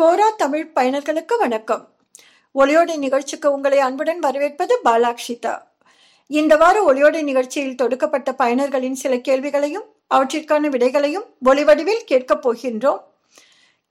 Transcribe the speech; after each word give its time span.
கோரா 0.00 0.30
தமிழ் 0.36 0.72
பயனர்களுக்கு 0.74 1.38
வணக்கம். 1.38 1.88
ஒளியோடை 2.54 2.96
நிகழ்ச்சிக்கு 2.96 3.52
உங்களை 3.52 3.78
அன்புடன் 3.78 4.18
வரவேற்பது 4.18 4.78
பாலாக்ஷிதா. 4.84 5.62
இந்த 6.26 6.56
வார 6.56 6.92
ஒளியோடை 6.92 7.22
நிகழ்ச்சியில் 7.22 7.74
தொடுக்கப்பட்ட 7.74 8.32
பயனர்களின் 8.32 8.94
சில 8.94 9.16
கேள்விகளையும் 9.16 9.84
அவற்றிற்கான 10.14 10.68
விடைகளையும் 10.68 11.24
ஒளிவடிவில் 11.44 12.04
கேட்கப் 12.04 12.48
போகின்றோம். 12.48 12.98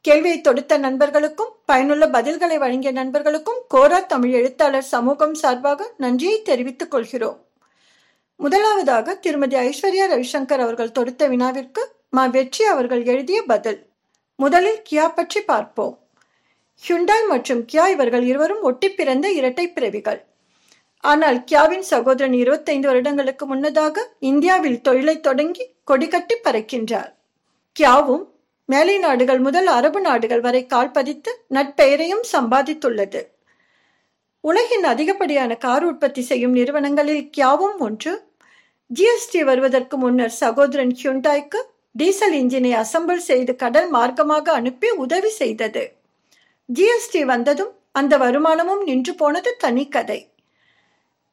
கேள்வியை 0.02 0.42
தொடுத்த 0.42 0.78
நண்பர்களுக்கும் 0.78 1.56
பயனுள்ள 1.66 2.08
பதில்களை 2.08 2.58
வழங்கிய 2.58 2.92
நண்பர்களுக்கும் 2.92 3.64
கோரா 3.68 4.00
தமிழ் 4.00 4.32
எழுத்தாளர் 4.32 4.84
சமூகம் 4.84 5.34
சார்பாக 5.34 5.94
நன்றியை 5.98 6.42
தெரிவித்துக் 6.42 6.92
கொள்கிறோம். 6.92 7.46
முதலாவதாக 8.36 9.16
திருமதி 9.16 9.56
ஐஸ்வர்யா 9.56 10.08
ரவிசங்கர் 10.08 10.60
அவர்கள் 10.60 10.92
தொடுத்த 10.92 11.28
வினாவிற்கு 11.28 11.92
மா 12.10 12.26
வெற்றி 12.26 12.66
அவர்கள் 12.66 13.04
எழுதிய 13.04 13.44
பதில். 13.44 13.86
முதலில் 14.36 14.82
கியா 14.90 15.14
பற்றி 15.14 15.42
பார்ப்போம். 15.42 16.00
ஹுண்டாய் 16.84 17.28
மற்றும் 17.28 17.66
கியா 17.74 17.90
இவர்கள் 17.90 18.24
இருவரும் 18.24 18.62
ஒட்டி 18.62 18.90
பிறந்த 18.90 19.32
இரட்டை 19.32 19.66
பிறவிகள். 19.70 20.26
ஆனால் 21.00 21.44
கியாவின் 21.52 21.86
சகோதரன் 21.92 22.34
இருபத்தைந்து 22.34 22.88
வருடங்களுக்கு 22.88 23.46
முன்னதாக 23.46 24.04
இந்தியாவில் 24.20 24.82
தொழிலை 24.82 25.20
தொடங்கி 25.20 25.66
கொடிகட்டி 25.92 26.36
பறக்கின்றார். 26.44 27.12
கியாவும் 27.80 28.26
மேலை 28.66 28.98
நாடுகள் 28.98 29.40
முதல் 29.40 29.68
அரபு 29.68 30.02
நாடுகள் 30.02 30.42
வரை 30.42 30.66
கால் 30.66 30.92
பதித்து 30.92 31.32
நட்பெயரையும் 31.54 32.26
சம்பாதித்துள்ளது. 32.32 33.22
உலகின் 34.42 34.84
அதிகப்படியான 34.84 35.58
கார் 35.58 35.84
உற்பத்தி 35.84 36.22
செய்யும் 36.22 36.52
நிறுவனங்களில் 36.52 37.30
கியாவும் 37.38 37.78
ஒன்று. 37.78 38.14
ஜிஎஸ்டி 38.94 39.44
வருவதற்கு 39.44 39.98
முன்னர் 39.98 40.36
சகோதரன் 40.42 40.94
ஹியுண்டாய்க்கு 41.04 41.62
டீசல் 41.96 42.36
இன்ஜினை 42.42 42.72
அசம்பிள் 42.82 43.26
செய்து 43.30 43.56
கடல் 43.56 43.90
மார்க்கமாக 43.94 44.46
அனுப்பி 44.60 44.90
உதவி 45.04 45.30
செய்தது. 45.42 45.84
ஜிஎஸ்டி 46.70 47.22
வந்ததும் 47.26 47.74
அந்த 48.00 48.14
வருமானமும் 48.18 48.84
நின்று 48.84 49.14
போனது 49.16 49.52
தனி 49.58 49.86
கதை 49.88 50.20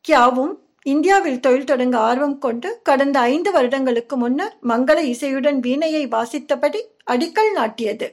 கியாவும் 0.05 0.55
இந்தியாவில் 0.93 1.41
தொழில் 1.41 1.69
தொடங்க 1.71 1.97
ஆர்வம் 1.99 2.39
கொண்டு 2.39 2.69
கடந்த 2.83 3.17
ஐந்து 3.33 3.51
வருடங்களுக்கு 3.51 4.17
முன்னர் 4.17 4.55
மங்கள 4.71 4.99
இசையுடன் 5.13 5.59
வீணையை 5.67 6.05
வாசித்தபடி 6.15 6.81
அடிக்கல் 7.13 7.53
நாட்டியது. 7.53 8.09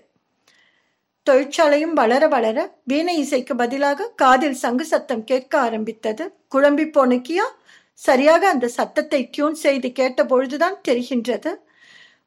தொழிற்சாலையும் 1.27 1.95
வளர 2.01 2.23
வளர 2.27 2.57
வீணை 2.83 3.15
இசைக்கு 3.17 3.53
பதிலாக 3.55 4.09
காதில் 4.15 4.59
சங்கு 4.63 4.85
சத்தம் 4.85 5.23
கேட்க 5.23 5.53
ஆரம்பித்தது. 5.59 6.23
குழம்பி 6.55 6.85
போன 6.91 7.15
கியா 7.27 7.47
சரியாக 7.93 8.43
அந்த 8.49 8.67
சத்தத்தை 8.77 9.23
டியூன் 9.33 9.57
செய்து 9.65 9.89
கேட்ட 9.91 10.25
பொழுதுதான் 10.25 10.77
தெரிகின்றது. 10.87 11.51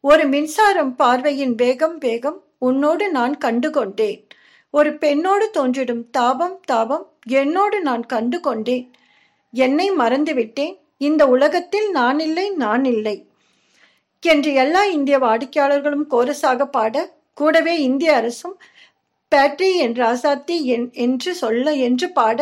ஒரு 0.05 0.25
மின்சாரம் 0.27 0.95
பார்வையின் 0.95 1.55
வேகம் 1.55 1.99
வேகம் 1.99 2.45
உன்னோடு 2.59 3.11
நான் 3.11 3.39
கண்டு 3.39 3.71
கொண்டேன் 3.71 4.27
ஒரு 4.71 4.97
பெண்ணோடு 4.97 5.51
தோன்றிடும் 5.55 6.05
தாபம் 6.11 6.61
தாபம் 6.65 7.05
என்னோடு 7.27 7.81
நான் 7.81 8.07
கண்டு 8.07 8.41
கொண்டேன் 8.41 8.91
என்னை 9.51 9.91
மறந்துவிட்டேன். 9.91 10.75
இந்த 10.97 11.27
உலகத்தில் 11.27 11.91
நான் 11.91 12.19
இல்லை 12.19 12.51
நான் 12.51 12.85
இல்லை. 12.85 13.27
என்று 14.21 14.53
எல்லா 14.53 14.85
இந்திய 14.85 15.19
வாடிக்கையாளர்களும் 15.19 16.05
கோரஸாக 16.11 16.65
பாட 16.65 17.15
கூடவே 17.35 17.83
இந்திய 17.83 18.17
அரசும் 18.17 18.57
பேட்ரி 19.33 19.71
ராசாத்தி 20.03 20.63
என் 20.63 20.91
என்று 20.93 21.35
சொல்ல 21.35 21.73
என்று 21.73 22.09
பாட 22.13 22.41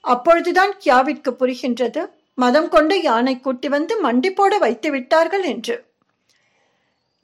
அப்பொழுதுதான் 0.00 0.74
கியாவிற்கு 0.84 1.32
புரிகின்றது. 1.38 2.06
மதம் 2.34 2.68
கொண்டு 2.68 3.02
யானை 3.02 3.40
கூட்டி 3.40 3.68
வந்து 3.68 3.96
மண்டி 4.02 4.30
போட 4.30 4.58
வைத்து 4.58 4.90
விட்டார்கள் 4.90 5.42
என்று. 5.42 5.76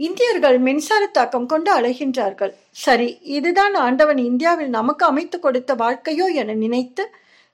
இந்தியர்கள் 0.00 0.58
மின்சார 0.58 1.06
தாக்கம் 1.06 1.46
கொண்டு 1.46 1.70
அழைகின்றார்கள் 1.78 2.52
சரி 2.84 3.08
இதுதான் 3.22 3.74
ஆண்டவன் 3.74 4.18
இந்தியாவில் 4.18 4.68
நமக்கு 4.68 5.04
அமைத்து 5.06 5.38
கொடுத்த 5.38 5.74
வாழ்க்கையோ 5.74 6.26
என 6.42 6.54
நினைத்து 6.54 7.04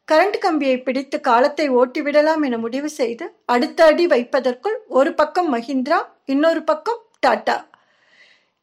கரண்ட் 0.08 0.38
கம்பியை 0.38 0.76
பிடித்து 0.82 1.20
காலத்தை 1.20 1.66
ஓட்டிவிடலாம் 1.70 2.42
என 2.44 2.58
முடிவு 2.58 2.90
செய்து 2.90 3.26
அடுத்த 3.44 3.84
அடி 3.84 4.06
வைப்பதற்குள் 4.06 4.76
ஒரு 4.88 5.12
பக்கம் 5.14 5.50
மஹிந்திரா 5.54 5.98
இன்னொரு 6.24 6.62
பக்கம் 6.62 7.00
டாடா. 7.20 7.56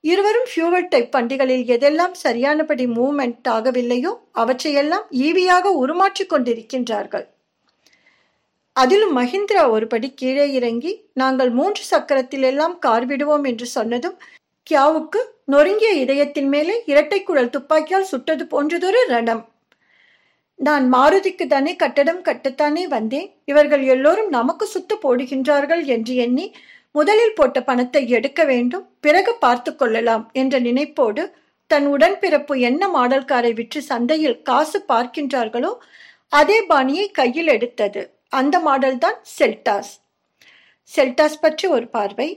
இருவரும் 0.03 0.47
ஃபியூவல் 0.51 0.89
டைப் 0.89 1.11
வண்டிகளில் 1.11 1.65
எதெல்லாம் 1.75 2.15
சரியானபடி 2.23 2.85
மூவ்மெண்ட் 2.85 3.49
ஆகவில்லையோ 3.49 4.13
அவற்றையெல்லாம் 4.31 5.05
ஈவியாக 5.25 5.65
உருமாற்றிக் 5.83 6.33
கொண்டிருக்கின்றார்கள். 6.33 7.27
அதிலும் 8.75 9.15
மஹிந்திரா 9.17 9.63
ஒருபடி 9.75 10.07
கீழே 10.13 10.45
இறங்கி 10.51 10.91
நாங்கள் 11.13 11.49
மூன்று 11.49 11.83
சக்கரத்தில் 11.91 12.45
எல்லாம் 12.49 12.79
கார் 12.79 13.05
விடுவோம் 13.05 13.43
என்று 13.43 13.65
சொன்னதும் 13.65 14.17
கியாவுக்கு 14.67 15.19
நொறுங்கிய 15.45 15.91
இதயத்தின் 16.03 16.49
மேலே 16.49 16.75
இரட்டை 16.85 17.23
குழல் 17.23 17.49
துப்பாக்கியால் 17.49 18.11
சுட்டது 18.11 18.43
போன்றதொரு 18.53 19.01
ரணம். 19.09 19.43
நான் 20.59 20.85
மாருதிக்கு 20.93 21.45
தானே 21.47 21.75
கட்டடம் 21.75 22.21
கட்டத்தானே 22.21 22.83
வந்தேன். 22.87 23.29
இவர்கள் 23.45 23.83
எல்லோரும் 23.83 24.29
நமக்கு 24.29 24.65
சுத்து 24.73 24.95
போடுகின்றார்கள் 25.01 25.83
என்று 25.85 26.15
எண்ணி 26.15 26.45
முதலில் 26.91 27.35
போட்ட 27.35 27.57
பணத்தை 27.61 28.09
எடுக்க 28.09 28.41
வேண்டும் 28.43 28.85
பிறகு 28.99 29.31
பார்த்து 29.35 29.75
கொள்ளலாம் 29.75 30.29
என்ற 30.33 30.59
நினைப்போடு 30.59 31.23
தன் 31.71 31.87
உடன்பிறப்பு 31.87 32.55
என்ன 32.59 32.87
மாடல் 32.87 33.25
காரை 33.25 33.53
விற்று 33.53 33.81
சந்தையில் 33.81 34.41
காசு 34.41 34.79
பார்க்கின்றார்களோ 34.87 35.71
அதே 36.31 36.59
பாணியை 36.61 37.07
கையில் 37.11 37.47
எடுத்தது. 37.47 38.03
அந்த 38.39 38.55
மாடல் 38.67 38.97
தான் 39.03 39.19
செல்டாஸ். 39.37 39.93
செல்டாஸ் 40.91 41.41
பற்றி 41.43 41.65
ஒரு 41.75 41.87
பார்வை. 41.95 42.29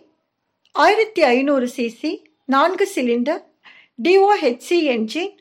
ஆயிரத்தி 0.75 1.23
ஐநூறு 1.35 1.67
சிசி 1.77 2.13
நான்கு 2.55 2.87
சிலிண்டர் 2.95 3.43
டிஓஹெச்சி 4.05 4.79
என்ஜின் 4.95 5.33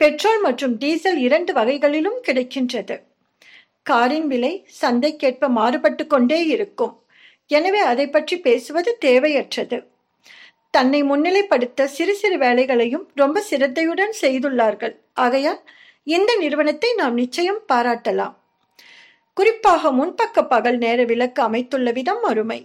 பெட்ரோல் 0.00 0.40
மற்றும் 0.46 0.74
டீசல் 0.82 1.18
இரண்டு 1.26 1.52
வகைகளிலும் 1.58 2.20
கிடைக்கின்றது. 2.26 2.96
காரின் 3.82 4.28
விலை 4.30 4.52
சந்தைக்கேற்ப 4.80 5.48
மாறுபட்டு 5.58 6.04
கொண்டே 6.06 6.40
இருக்கும். 6.54 6.94
எனவே 7.50 7.80
அதை 7.90 8.06
பற்றி 8.08 8.36
பேசுவது 8.46 8.92
தேவையற்றது. 9.06 9.78
தன்னை 10.74 11.00
முன்னிலைப்படுத்த 11.10 11.84
சிறு 11.96 12.14
சிறு 12.22 12.38
வேலைகளையும் 12.38 13.04
ரொம்ப 13.14 13.42
சிரத்தையுடன் 13.50 14.14
செய்துள்ளார்கள். 14.22 14.94
ஆகையால் 15.24 15.60
இந்த 16.16 16.30
நிறுவனத்தை 16.42 16.90
நாம் 16.94 17.14
நிச்சயம் 17.22 17.62
பாராட்டலாம். 17.72 18.34
குறிப்பாக 19.36 19.90
முன்பக்க 19.92 20.42
பகல் 20.42 20.78
நேர 20.78 21.04
விளக்கு 21.04 21.42
அமைத்துள்ள 21.42 21.90
விதம் 21.92 22.22
அருமை. 22.22 22.60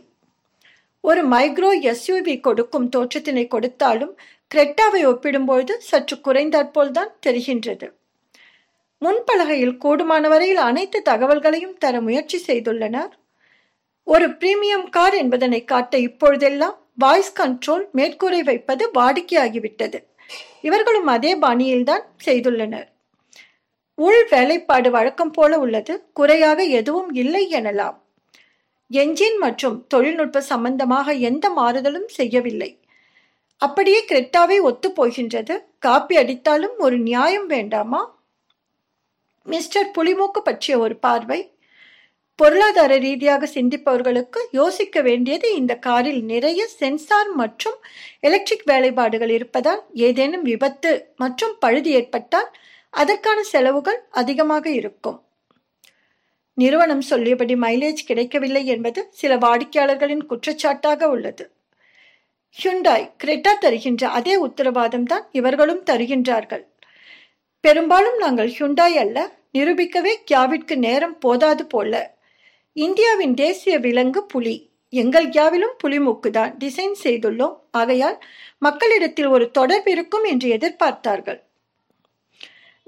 ஒரு 1.01 1.21
மைக்ரோ 1.27 1.69
எஸ்யூவி 1.91 2.39
கொடுக்கும் 2.39 2.89
தோற்றத்தினை 2.95 3.47
கொடுத்தாலும் 3.47 4.13
கிரெட்டாவை 4.55 5.01
ஒப்பிடும்பொழுது 5.09 5.73
சற்று 5.77 6.15
குறைந்தாற்போல் 6.19 6.91
தான் 6.91 7.11
தெரிகின்றது. 7.25 7.87
முன்பலகையில் 9.01 9.75
கூடுமான 9.83 10.27
வரையில் 10.27 10.61
அனைத்து 10.69 11.01
தகவல்களையும் 11.09 11.77
தர 11.77 12.01
முயற்சி 12.01 12.39
செய்துள்ளனர். 12.47 13.11
ஒரு 14.03 14.29
பிரீமியம் 14.29 14.87
கார் 14.89 15.13
என்பதனை 15.13 15.61
காட்ட 15.65 15.97
இப்பொழுதெல்லாம் 15.97 16.77
வாய்ஸ் 16.95 17.33
கண்ட்ரோல் 17.39 17.85
மேற்கூரை 17.97 18.41
வைப்பது 18.43 18.91
வாடிக்கையாகிவிட்டது. 18.93 19.99
இவர்களும் 20.61 21.07
அதே 21.07 21.35
பாணியில்தான் 21.35 22.05
செய்துள்ளனர். 22.25 22.87
உள் 24.05 24.21
வேலைப்பாடு 24.31 24.89
வழக்கம் 24.95 25.31
போல 25.31 25.57
உள்ளது 25.63 25.93
குறையாக 26.17 26.59
எதுவும் 26.79 27.09
இல்லை 27.21 27.43
எனலாம். 27.57 27.97
என்ஜின் 28.91 29.37
மற்றும் 29.43 29.77
தொழில்நுட்ப 29.87 30.41
சம்பந்தமாக 30.51 31.13
எந்த 31.29 31.45
மாறுதலும் 31.59 32.09
செய்யவில்லை. 32.17 32.69
அப்படியே 33.61 33.99
கிரெட்டாவே 34.09 34.57
ஒத்து 34.69 34.89
போகின்றது. 34.91 35.55
காப்பி 35.85 36.15
அடித்தாலும் 36.21 36.75
ஒரு 36.85 36.97
நியாயம் 37.09 37.47
வேண்டாமா? 37.47 38.01
மிஸ்டர் 39.47 39.91
புலிமூக்கு 39.97 40.41
பற்றிய 40.41 40.73
ஒரு 40.79 40.95
பார்வை. 41.05 41.39
பொருளாதார 42.39 42.93
ரீதியாக 43.05 43.47
சிந்திப்பவர்களுக்கு 43.55 44.39
யோசிக்க 44.59 45.01
வேண்டியது 45.07 45.47
இந்த 45.59 45.73
காரில் 45.87 46.21
நிறைய 46.31 46.61
சென்சார் 46.79 47.31
மற்றும் 47.41 47.77
எலக்ட்ரிக் 48.27 48.67
வேலைப்பாடுகள் 48.71 49.33
இருப்பதால் 49.37 49.81
ஏதேனும் 50.07 50.45
விபத்து 50.49 50.91
மற்றும் 51.15 51.53
பழுது 51.59 51.91
ஏற்பட்டால் 51.99 52.49
அதற்கான 52.93 53.43
செலவுகள் 53.43 53.99
அதிகமாக 54.11 54.69
இருக்கும். 54.69 55.23
நிறுவனம் 56.53 57.01
சொல்லியபடி 57.01 57.55
மைலேஜ் 57.55 58.01
கிடைக்கவில்லை 58.05 58.65
என்பது 58.65 59.07
சில 59.11 59.37
வாடிக்கையாளர்களின் 59.37 60.23
குற்றச்சாட்டாக 60.29 61.03
உள்ளது. 61.03 61.51
ஹுண்டாய் 62.57 63.11
கிரெட்டா 63.23 63.53
தருகின்ற 63.59 64.03
அதே 64.07 64.35
உத்தரவாதம் 64.35 65.03
தான் 65.03 65.27
இவர்களும் 65.31 65.83
தருகின்றார்கள். 65.83 66.63
பெரும்பாலும் 67.61 68.17
நாங்கள் 68.17 68.51
ஹுண்டாய் 68.59 68.97
அல்ல 68.97 69.17
நிரூபிக்கவே 69.51 70.13
கியாவிற்கு 70.31 70.75
நேரம் 70.75 71.17
போதாது 71.17 71.65
போல. 71.65 72.19
இந்தியாவின் 72.73 73.33
தேசிய 73.33 73.77
விலங்கு 73.77 74.25
புலி. 74.25 74.69
எங்கள் 74.89 75.27
கியாவிலும் 75.29 75.75
புலிமூக்கு 75.83 76.29
தான் 76.29 76.57
டிசைன் 76.57 76.95
செய்துள்ளோம். 77.03 77.55
ஆகையால் 77.71 78.17
மக்களிடத்தில் 78.57 79.27
ஒரு 79.27 79.51
தொடர்பு 79.51 79.91
இருக்கும் 79.91 80.23
என்று 80.23 80.49
எதிர்பார்த்தார்கள். 80.57 81.39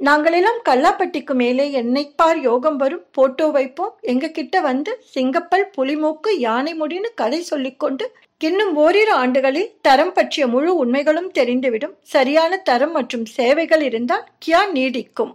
நாங்களெல்லாம் 0.08 0.60
கல்லாப்பட்டிக்கு 0.70 1.34
மேலே 1.34 1.66
என்னைப்பார் 1.82 2.40
யோகம் 2.42 2.78
வரும். 2.78 3.06
போட்டோ 3.12 3.46
வைப்போம். 3.48 3.94
எங்க 4.02 4.28
கிட்ட 4.28 4.62
வந்து 4.62 4.92
சிங்கப்பல் 5.14 5.70
புலிமூக்கு 5.78 6.32
யானை 6.38 6.74
முடின்னு 6.80 7.10
கதை 7.16 7.42
சொல்லிக்கொண்டு 7.42 8.06
இன்னும் 8.48 8.76
ஓரிரு 8.76 9.12
ஆண்டுகளில் 9.12 9.70
தரம் 9.82 10.14
பற்றிய 10.14 10.48
முழு 10.48 10.76
உண்மைகளும் 10.76 11.32
தெரிந்துவிடும். 11.32 11.94
சரியான 12.16 12.58
தரம் 12.58 12.92
மற்றும் 12.92 13.26
சேவைகள் 13.26 13.82
இருந்தால் 13.82 14.26
கியா 14.46 14.62
நீடிக்கும். 14.74 15.34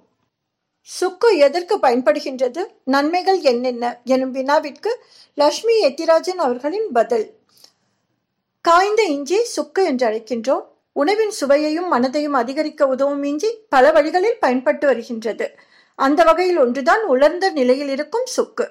சுக்கு 0.81 1.29
எதற்கு 1.37 1.75
பயன்படுகின்றது? 1.77 2.63
நன்மைகள் 2.85 3.41
என்னென்ன? 3.41 4.01
எனும் 4.05 4.35
வினாவிற்கு 4.35 4.93
லட்சுமி 5.35 5.77
எத்திராஜன் 5.87 6.43
அவர்களின் 6.47 6.89
பதில். 6.93 7.27
காய்ந்த 8.61 9.03
இஞ்சி 9.03 9.39
சுக்கு 9.45 9.85
என்று 9.85 10.07
அழைக்கின்றோம் 10.09 10.65
உணவின் 11.01 11.33
சுவையையும் 11.41 11.91
மனதையும் 11.93 12.37
அதிகரிக்க 12.43 12.87
உதவும் 12.87 13.23
இஞ்சி 13.23 13.51
பல 13.69 13.91
வழிகளில் 13.93 14.41
பயன்பட்டு 14.41 14.87
வருகின்றது. 14.87 15.47
அந்த 15.99 16.21
வகையில் 16.25 16.59
ஒன்றுதான் 16.59 17.05
உலர்ந்த 17.05 17.47
நிலையில் 17.51 17.89
இருக்கும் 17.89 18.27
சுக்கு. 18.37 18.67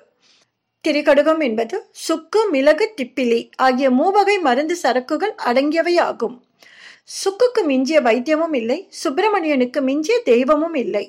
திரிகடுகம் 0.83 1.41
என்பது 1.43 1.77
சுக்கு 2.05 2.41
மிளகு 2.51 2.85
திப்பிலி 2.97 3.39
ஆகிய 3.57 3.87
மூவகை 3.91 4.35
மருந்து 4.39 4.75
சரக்குகள் 4.83 5.33
அடங்கியவை 5.45 5.95
ஆகும் 5.99 6.35
சுக்குக்கு 7.17 7.61
மிஞ்சிய 7.63 7.99
வைத்தியமும் 8.01 8.55
இல்லை 8.55 8.79
சுப்பிரமணியனுக்கு 9.03 9.81
மிஞ்சிய 9.81 10.17
தெய்வமும் 10.23 10.77
இல்லை. 10.83 11.05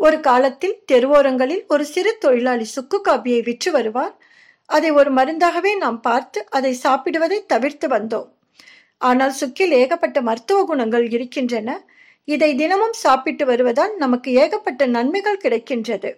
ஒரு 0.00 0.18
காலத்தில் 0.20 0.76
தெருவோரங்களில் 0.92 1.64
ஒரு 1.68 1.84
சிறு 1.84 2.12
தொழிலாளி 2.18 2.66
சுக்கு 2.74 2.98
காப்பியை 3.04 3.40
விற்று 3.42 3.70
வருவார். 3.72 4.14
அதை 4.68 4.90
ஒரு 4.90 5.10
மருந்தாகவே 5.14 5.72
நாம் 5.76 6.00
பார்த்து 6.00 6.40
அதை 6.50 6.72
சாப்பிடுவதை 6.84 7.38
தவிர்த்து 7.46 7.88
வந்தோம். 7.88 8.28
ஆனால் 9.02 9.34
சுக்கில் 9.40 9.72
ஏகப்பட்ட 9.80 10.20
மருத்துவ 10.20 10.64
குணங்கள் 10.64 11.10
இருக்கின்றன. 11.10 11.70
இதை 12.24 12.54
தினமும் 12.54 12.96
சாப்பிட்டு 13.04 13.44
வருவதால் 13.46 13.94
நமக்கு 13.96 14.30
ஏகப்பட்ட 14.32 14.86
நன்மைகள் 14.86 15.42
கிடைக்கின்றது. 15.44 16.10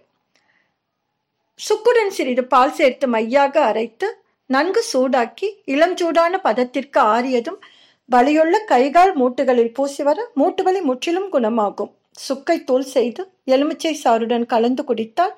சுக்குடன் 1.60 2.12
சிறிது 2.16 2.44
பால் 2.44 2.76
சேர்த்து 2.78 3.06
மையாக 3.08 3.56
அரைத்து 3.64 4.08
நன்கு 4.46 4.82
சூடாக்கி 4.92 5.48
இளம் 5.64 5.96
சூடான 5.96 6.38
பதத்திற்கு 6.38 7.00
ஆறியதும் 7.00 7.60
வலியுள்ள 8.08 8.56
கைகால் 8.72 9.12
மூட்டுகளில் 9.16 9.72
பூசி 9.72 10.02
வர 10.02 10.18
மூட்டுவலி 10.40 10.80
முற்றிலும் 10.80 11.28
குணமாகும். 11.34 11.92
சுக்கை 12.28 12.56
தூள் 12.64 12.88
செய்து 12.94 13.22
எலுமிச்சை 13.44 13.94
சாறுடன் 14.04 14.46
கலந்து 14.46 14.82
குடித்தால் 14.84 15.34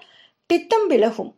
பித்தம் 0.50 0.86
விலகும். 0.86 1.30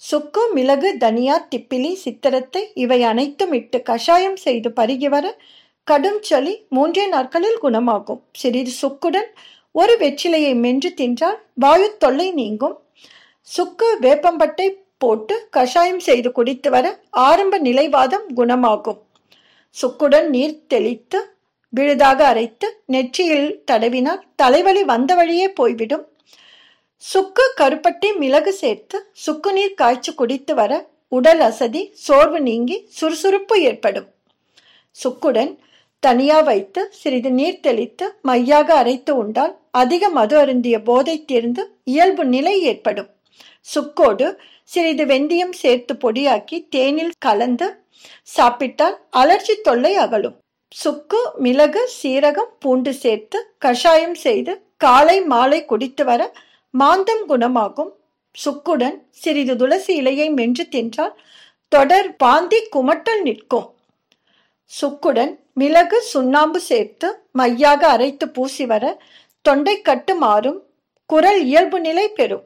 சுக்கு 0.00 0.42
மிளகு 0.54 0.90
தனியா 0.96 1.34
திப்பிலி 1.50 1.92
சித்திரத்தை 1.94 2.60
இவை 2.74 3.02
அனைத்தும் 3.02 3.52
இட்டு 3.52 3.82
கஷாயம் 3.82 4.36
செய்து 4.36 4.68
பருகி 4.70 5.08
வர 5.08 5.26
கடும் 5.84 6.22
சளி 6.22 6.54
மூன்றே 6.68 7.04
நாட்களில் 7.06 7.58
குணமாகும். 7.58 8.20
சிறிது 8.32 8.72
சுக்குடன் 8.82 9.28
ஒரு 9.72 9.94
வெற்றிலையை 10.00 10.54
மென்று 10.54 10.90
தின்றால் 10.96 11.38
வாயு 11.54 11.96
தொல்லை 11.98 12.32
நீங்கும். 12.32 12.76
சுக்கு 13.40 13.88
வேப்பம்பட்டை 14.00 14.68
போட்டு 14.98 15.48
கஷாயம் 15.50 15.98
செய்து 15.98 16.32
குடித்து 16.32 16.70
வர 16.70 16.86
ஆரம்ப 17.10 17.58
நிலைவாதம் 17.58 18.26
குணமாகும். 18.34 19.00
சுக்குடன் 19.76 20.28
நீர் 20.28 20.66
தெளித்து 20.66 21.20
விழுதாக 21.68 22.20
அரைத்து 22.26 22.68
நெற்றியில் 22.86 23.50
தடவினால் 23.72 24.22
தலைவலி 24.36 24.84
வந்த 24.84 25.14
வழியே 25.14 25.48
போய்விடும். 25.50 26.06
சுக்கு 27.02 27.44
கருப்பட்டி 27.60 28.08
மிளகு 28.16 28.52
சேர்த்து 28.52 28.96
சுக்கு 29.24 29.50
நீர் 29.52 29.74
காய்ச்சி 29.74 30.12
குடித்து 30.14 30.54
வர 30.54 30.72
உடல் 31.08 31.40
அசதி 31.40 31.82
சோர்வு 32.06 32.40
நீங்கி 32.40 32.76
சுறுசுறுப்பு 32.88 33.56
ஏற்படும். 33.62 34.08
சுக்குடன் 34.96 35.52
தனியா 36.02 36.40
வைத்து 36.40 36.80
சிறிது 36.90 37.30
நீர் 37.30 37.60
தெளித்து 37.60 38.06
மையாக 38.22 38.74
அரைத்து 38.74 39.16
உண்டால் 39.16 39.54
அதிக 39.70 40.08
மது 40.08 40.36
அருந்திய 40.38 40.76
போதை 40.82 41.24
தீர்ந்து 41.24 41.62
இயல்பு 41.84 42.24
நிலை 42.24 42.54
ஏற்படும். 42.62 43.10
சுக்கோடு 43.66 44.28
சிறிது 44.70 45.04
வெந்தயம் 45.06 45.56
சேர்த்து 45.62 45.94
பொடியாக்கி 45.94 46.58
தேனில் 46.68 47.14
கலந்து 47.18 47.68
சாப்பிட்டால் 48.36 48.96
அலர்ஜி 49.16 49.56
தொல்லை 49.62 49.94
அகலும். 49.96 50.36
சுக்கு 50.74 51.20
மிளகு 51.38 51.82
சீரகம் 51.98 52.52
பூண்டு 52.58 52.92
சேர்த்து 52.94 53.38
கஷாயம் 53.58 54.18
செய்து 54.26 54.52
காலை 54.76 55.16
மாலை 55.32 55.64
குடித்து 55.64 56.04
வர 56.04 56.20
மாந்தம் 56.70 57.22
குணமாகும். 57.28 57.92
சுக்குடன் 58.44 58.96
சிறிது 59.10 59.56
துளசி 59.56 60.02
இலையை 60.02 60.34
மென்று 60.34 60.64
தின்றால் 60.70 61.14
தொடர் 61.68 62.16
பாந்தி 62.16 62.68
குமட்டல் 62.76 63.22
நிற்கும். 63.22 63.68
சுக்குடன் 64.80 65.32
மிளகு 65.54 66.02
சுண்ணாம்பு 66.02 66.60
சேர்த்து 66.60 67.08
மையாக 67.32 67.86
அரைத்து 67.86 68.28
பூசி 68.28 68.66
வர 68.66 69.02
தொண்டை 69.42 69.80
கட்டு 69.80 70.14
மாறும். 70.16 70.62
குரல் 71.06 71.44
இயல்பு 71.44 71.80
நிலை 71.80 72.08
பெறும். 72.08 72.44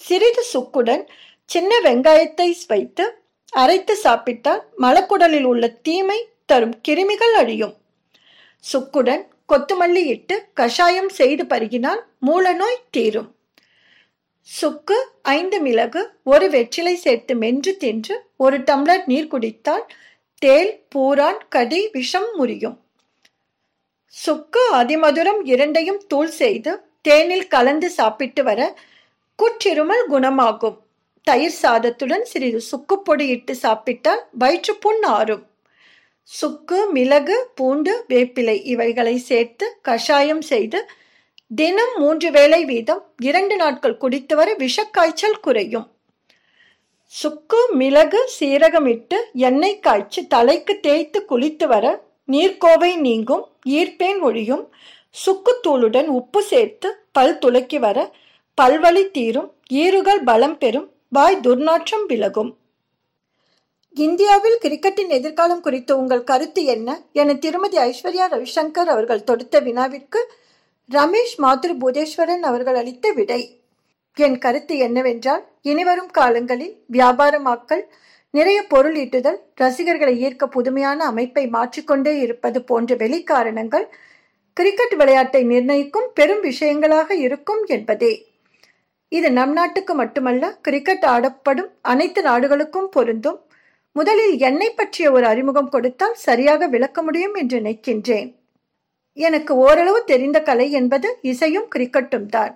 சிறிது 0.00 0.44
சுக்குடன் 0.52 1.04
சின்ன 1.44 1.80
வெங்காயத்தை 1.84 2.48
வைத்து 2.68 3.04
அரைத்து 3.52 3.96
சாப்பிட்டால் 3.96 4.62
மலக்குடலில் 4.78 5.44
உள்ள 5.44 5.68
தீமை 5.68 6.18
தரும் 6.46 6.74
கிருமிகள் 6.88 7.34
அழியும். 7.42 7.74
சுக்குடன் 8.72 9.24
கொத்துமல்லி 9.52 10.02
இட்டு 10.14 10.36
கஷாயம் 10.54 11.08
செய்து 11.08 11.44
பருகினால் 11.44 12.00
மூலநோய் 12.26 12.84
தீரும். 12.90 13.30
சுக்கு 14.48 14.96
ஐந்து 15.32 15.58
மிளகு 15.60 16.00
ஒரு 16.24 16.46
வெற்றிலை 16.50 16.94
சேர்த்து 16.94 17.32
மென்று 17.36 17.72
தின்று 17.76 18.14
ஒரு 18.36 18.56
டம்ளர் 18.58 19.04
நீர் 19.06 19.30
குடித்தால் 19.32 19.84
தேல் 20.42 20.72
பூரான் 20.94 21.40
கடி 21.48 21.80
விஷம் 21.92 22.28
முறியும். 22.38 22.76
சுக்கு 24.14 24.62
அதிமதுரம் 24.74 25.40
இரண்டையும் 25.44 26.00
தூள் 26.08 26.32
செய்து 26.40 26.72
தேனில் 27.00 27.46
கலந்து 27.46 27.90
சாப்பிட்டு 27.90 28.42
வர 28.42 28.60
குற்றிருமல் 29.38 30.04
குணமாகும். 30.08 30.78
தயிர் 31.26 31.58
சாதத்துடன் 31.62 32.24
சிறிது 32.32 32.60
சுக்குப்பொடி 32.70 33.26
இட்டு 33.28 33.54
சாப்பிட்டால் 33.54 34.22
வயிற்றுப்புண் 34.38 35.02
ஆறும். 35.16 35.44
சுக்கு 36.30 36.80
மிளகு 36.92 37.38
பூண்டு 37.54 37.94
வேப்பிலை 38.08 38.56
இவைகளை 38.64 39.16
சேர்த்து 39.30 39.66
கஷாயம் 39.82 40.44
செய்து 40.52 40.80
தினம் 41.54 41.94
மூன்று 41.96 42.30
வேளை 42.30 42.64
வீதம் 42.64 43.00
இரண்டு 43.22 43.56
நாட்கள் 43.56 43.96
குடித்து 43.96 44.36
வர 44.36 44.54
விஷக்காய்ச்சல் 44.54 45.40
குறையும். 45.40 45.86
சுக்கு 47.04 47.60
மிளகு 47.72 48.20
சீரகம் 48.40 48.88
இட்டு 48.88 49.18
எண்ணெய் 49.32 49.78
காய்ச்சி 49.78 50.26
தலைக்கு 50.26 50.80
தேய்த்து 50.80 51.24
குளித்து 51.28 51.66
வர 51.66 52.02
நீர்க்கோவை 52.32 52.96
நீங்கும் 52.96 53.44
ஈர்ப்பேன் 53.68 54.20
ஒழியும் 54.22 54.64
சுக்குத்தூளுடன் 55.24 56.06
உப்பு 56.06 56.42
சேர்த்து 56.42 56.90
பல் 57.12 57.38
துலக்கி 57.38 57.78
வர 57.78 58.10
பல்வழி 58.60 59.10
தீரும் 59.10 59.52
ஈறுகள் 59.68 60.22
பலம் 60.22 60.58
பெறும் 60.58 60.90
வாய் 61.08 61.40
துர்நாற்றம் 61.42 62.06
விலகும். 62.06 62.56
இந்தியாவில் 63.94 64.58
கிரிக்கெட்டின் 64.64 65.08
எதிர்காலம் 65.08 65.60
குறித்து 65.60 65.98
உங்கள் 65.98 66.24
கருத்து 66.24 66.64
என்ன? 66.64 67.02
என 67.12 67.34
திருமதி 67.34 67.78
ஐஸ்வர்யா 67.78 68.28
ரவிசங்கர் 68.34 68.92
அவர்கள் 68.94 69.24
தொடுத்த 69.24 69.60
வினாவிற்கு 69.60 70.22
ரமேஷ் 70.90 71.34
மாதுரு 71.38 71.74
பூதேஸ்வரன் 71.80 72.42
அவர்கள் 72.42 72.74
அளித்த 72.74 73.12
விடை. 73.12 73.42
என் 74.16 74.38
கருத்து 74.38 74.78
என்னவென்றால் 74.78 75.44
இனிவரும் 75.62 76.10
காலங்களில் 76.10 76.74
வியாபாரமாக்கல் 76.92 77.84
நிறைய 78.30 78.62
பொருள் 78.62 78.96
ஈட்டுதல் 78.96 79.38
ரசிகர்களை 79.54 80.14
ஈர்க்க 80.24 80.46
புதுமையான 80.46 81.04
அமைப்பை 81.04 81.44
மாற்றிக்கொண்டே 81.48 82.18
இருப்பது 82.18 82.64
போன்ற 82.64 82.96
வெளிக்காரணங்கள் 82.96 83.86
கிரிக்கெட் 84.56 84.94
விளையாட்டை 84.94 85.42
நிர்ணயிக்கும் 85.44 86.08
பெரும் 86.14 86.42
விஷயங்களாக 86.42 87.10
இருக்கும் 87.10 87.62
என்பதே. 87.66 88.12
இது 89.08 89.30
நம் 89.32 89.52
நாட்டுக்கு 89.52 89.94
மட்டுமல்ல 89.94 90.44
கிரிக்கெட் 90.62 91.06
ஆடப்படும் 91.06 91.70
அனைத்து 91.82 92.22
நாடுகளுக்கும் 92.22 92.88
பொருந்தும். 92.88 93.40
முதலில் 93.92 94.38
என்னை 94.38 94.70
பற்றிய 94.70 95.12
ஒரு 95.12 95.26
அறிமுகம் 95.26 95.68
கொடுத்தால் 95.68 96.14
சரியாக 96.14 96.66
விளக்க 96.66 97.02
முடியும் 97.02 97.34
என்று 97.34 97.58
நினைக்கின்றேன். 97.60 98.30
எனக்கு 99.16 99.52
ஓரளவு 99.66 100.00
தெரிந்த 100.04 100.38
கலை 100.40 100.66
என்பது 100.70 101.08
இசையும் 101.32 101.68
கிரிக்கெட்டும் 101.74 102.26
தான். 102.26 102.52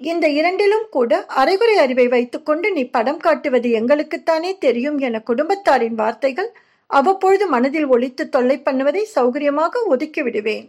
இந்த 0.00 0.26
இரண்டிலும் 0.28 0.86
கூட 0.90 1.12
அரைகுறை 1.40 1.76
அறிவை 1.76 2.06
வைத்துக்கொண்டு 2.08 2.72
நீ 2.72 2.82
படம் 2.96 3.20
காட்டுவது 3.26 3.68
எங்களுக்குத்தானே 3.80 4.50
தெரியும் 4.58 4.98
என 4.98 5.20
குடும்பத்தாரின் 5.20 5.94
வார்த்தைகள் 5.94 6.50
அவ்வப்பொழுது 6.90 7.44
மனதில் 7.48 7.86
ஒழித்து 7.86 8.24
தொல்லை 8.28 8.56
பண்ணுவதை 8.64 9.02
சௌகரியமாக 9.14 9.82
ஒதுக்கிவிடுவேன் 9.92 10.66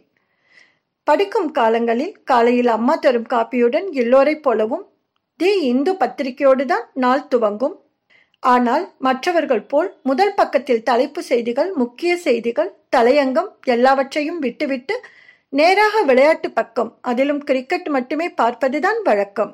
படிக்கும் 1.07 1.49
காலங்களில் 1.51 2.15
காலையில் 2.23 2.67
அம்மா 2.67 2.95
தரும் 2.95 3.27
காப்பியுடன் 3.33 3.89
எல்லோரைப் 4.03 4.41
போலவும் 4.41 4.85
தி 5.39 5.51
இந்து 5.71 5.91
பத்திரிகையோடு 5.95 6.65
தான் 6.65 6.85
நாள் 6.93 7.27
துவங்கும். 7.27 7.75
ஆனால் 8.43 8.85
மற்றவர்கள் 8.97 9.65
போல் 9.65 9.89
முதல் 10.03 10.33
பக்கத்தில் 10.33 10.83
தலைப்பு 10.83 11.23
செய்திகள் 11.23 11.71
முக்கிய 11.73 12.17
செய்திகள் 12.17 12.71
தலையங்கம் 12.95 13.49
எல்லாவற்றையும் 13.65 14.39
விட்டுவிட்டு 14.39 14.95
நேராக 15.49 16.01
விளையாட்டு 16.01 16.51
பக்கம் 16.51 16.91
அதிலும் 17.01 17.43
கிரிக்கெட் 17.43 17.87
மட்டுமே 17.87 18.27
பார்ப்பதுதான் 18.29 18.99
வழக்கம். 19.03 19.51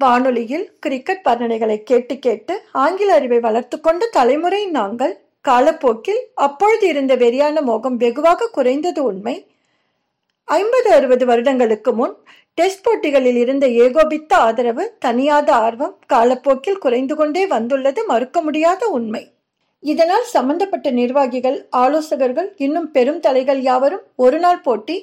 வானொலியில் 0.00 0.66
கிரிக்கெட் 0.80 1.24
வர்ணனைகளை 1.24 1.76
கேட்டு 1.82 2.18
கேட்டு 2.18 2.54
ஆங்கில 2.72 3.14
அறிவை 3.14 3.40
வளர்த்து 3.40 3.80
கொண்ட 3.80 4.06
தலைமுறை 4.06 4.66
நாங்கள். 4.70 5.14
காலப்போக்கில் 5.40 6.22
அப்பொழுது 6.34 6.86
இருந்த 6.86 7.16
வெறியான 7.16 7.62
மோகம் 7.62 7.96
வெகுவாக 7.96 8.50
குறைந்தது 8.52 9.02
உண்மை. 9.02 9.36
ஐம்பது 10.50 10.88
அறுபது 10.92 11.24
வருடங்களுக்கு 11.26 11.92
முன் 11.92 12.14
டெஸ்ட் 12.58 12.82
போட்டிகளில் 12.82 13.36
இருந்த 13.36 13.66
ஏகோபித்த 13.82 14.32
ஆதரவு 14.36 14.84
தனியாத 15.04 15.48
ஆர்வம் 15.66 15.94
காலப்போக்கில் 16.06 16.80
குறைந்து 16.84 17.14
கொண்டே 17.14 17.46
வந்துள்ளது 17.46 18.00
மறுக்க 18.04 18.40
முடியாத 18.40 18.88
உண்மை. 18.88 19.22
இதனால் 19.82 20.26
சம்பந்தப்பட்ட 20.32 20.90
நிர்வாகிகள் 20.90 21.58
ஆலோசகர்கள் 21.76 22.48
இன்னும் 22.56 22.88
பெரும் 22.90 23.20
தலைகள் 23.20 23.60
யாவரும் 23.60 24.04
ஒரு 24.16 24.38
நாள் 24.38 24.60
போட்டி 24.60 24.96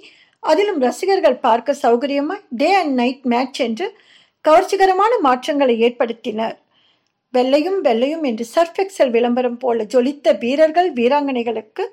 அதிலும் 0.44 0.80
ரசிகர்கள் 0.80 1.38
பார்க்க 1.38 1.76
சௌகரியமாய் 1.82 2.44
டே 2.50 2.70
அண்ட் 2.74 2.94
நைட் 2.94 3.24
மேட்ச் 3.24 3.62
என்று 3.62 3.88
கவர்ச்சிகரமான 4.46 5.14
மாற்றங்களை 5.20 5.76
ஏற்படுத்தினர். 5.88 6.58
வெள்ளையும் 7.34 7.80
வெள்ளையும் 7.82 8.24
என்று 8.24 8.46
சர்ஃபெக்சல் 8.56 9.10
விளம்பரம் 9.10 9.58
போல 9.58 9.84
ஜொலித்த 9.94 10.38
வீரர்கள் 10.40 10.90
வீராங்கனைகளுக்கு 10.94 11.86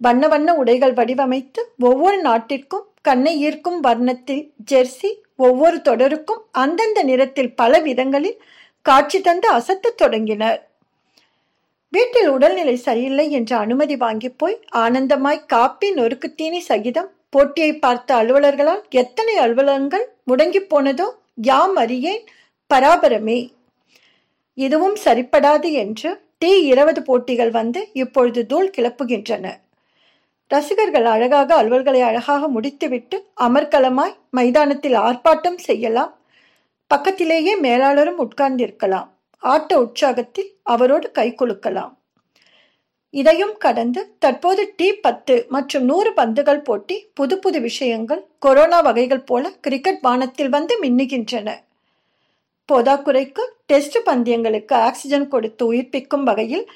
வண்ண 0.00 0.24
வண்ண 0.28 0.50
உடைகள் 0.54 0.92
வடிவமைத்து 0.92 1.60
ஒவ்வொரு 1.78 2.18
நாட்டிற்கும் 2.20 2.86
கண்ணை 3.04 3.38
ஈர்க்கும் 3.40 3.82
வர்ணத்தில் 3.82 4.42
ஜெர்சி 4.70 5.10
ஒவ்வொரு 5.36 5.76
தொடருக்கும் 5.76 6.42
அந்தந்த 6.52 7.02
நிறத்தில் 7.02 7.54
பல 7.54 7.78
விதங்களில் 7.78 8.42
காட்சி 8.86 9.20
தந்து 9.20 9.48
அசத்தத் 9.52 9.96
தொடங்கினர். 9.96 10.68
வீட்டில் 11.88 12.28
உடல்நிலை 12.28 12.76
சரியில்லை 12.76 13.30
என்ற 13.30 13.56
அனுமதி 13.56 13.96
வாங்கி 13.96 14.28
போய் 14.28 14.60
ஆனந்தமாய் 14.74 15.46
காப்பி 15.46 15.94
நொறுக்கு 15.94 16.28
தீனி 16.34 16.60
சகிதம் 16.60 17.10
போட்டியை 17.30 17.72
பார்த்த 17.78 18.14
அலுவலர்களால் 18.14 18.82
எத்தனை 18.88 19.36
அலுவலகங்கள் 19.36 20.06
முடங்கி 20.26 20.62
போனதோ 20.74 21.08
யாம் 21.34 21.76
அறியேன் 21.76 22.24
பராபரமே. 22.74 23.50
இதுவும் 24.54 24.96
சரிப்படாது 25.04 25.70
என்று 25.72 26.20
டி 26.38 26.62
இருபது 26.62 27.02
போட்டிகள் 27.02 27.50
வந்து 27.50 27.88
இப்பொழுது 27.92 28.46
தூள் 28.46 28.70
கிளப்புகின்றன. 28.76 29.46
ரசிகர்கள் 30.50 31.04
அழகாக 31.04 31.50
அலுவல்களை 31.62 32.00
அழகாக 32.08 32.48
முடித்துவிட்டு 32.48 33.16
அமர்க்கலமாய் 33.40 34.14
மைதானத்தில் 34.30 34.96
ஆர்ப்பாட்டம் 35.06 35.58
செய்யலாம். 35.68 36.12
பக்கத்திலேயே 36.90 37.52
மேலாளரும் 37.66 38.20
உட்கார்ந்திருக்கலாம். 38.24 39.08
ஆட்ட 39.42 39.70
உற்சாகத்தில் 39.80 40.50
அவரோடு 40.62 41.10
கை 41.10 41.28
குலுக்கலாம். 41.30 41.92
இதையும் 43.14 43.54
கடந்து 43.58 44.00
தற்போது 44.18 44.72
டி 44.76 44.88
பத்து 45.06 45.36
மற்றும் 45.48 45.84
நூறு 45.84 46.10
பந்துகள் 46.12 46.62
போட்டி 46.62 46.96
புது 47.14 47.38
புது 47.38 47.60
விஷயங்கள் 47.60 48.22
கொரோனா 48.38 48.80
வகைகள் 48.80 49.26
போல 49.30 49.50
கிரிக்கெட் 49.60 50.00
வானத்தில் 50.00 50.52
வந்து 50.56 50.74
மின்னுகின்றன. 50.82 51.48
போதாக்குறைக்கு 52.68 53.44
டெஸ்ட் 53.66 53.98
பந்தயங்களுக்கு 54.06 54.74
ஆக்சிஜன் 54.88 55.28
கொடுத்து 55.28 55.72
உயிர்ப்பிக்கும் 55.72 56.26
வகையில் 56.30 56.66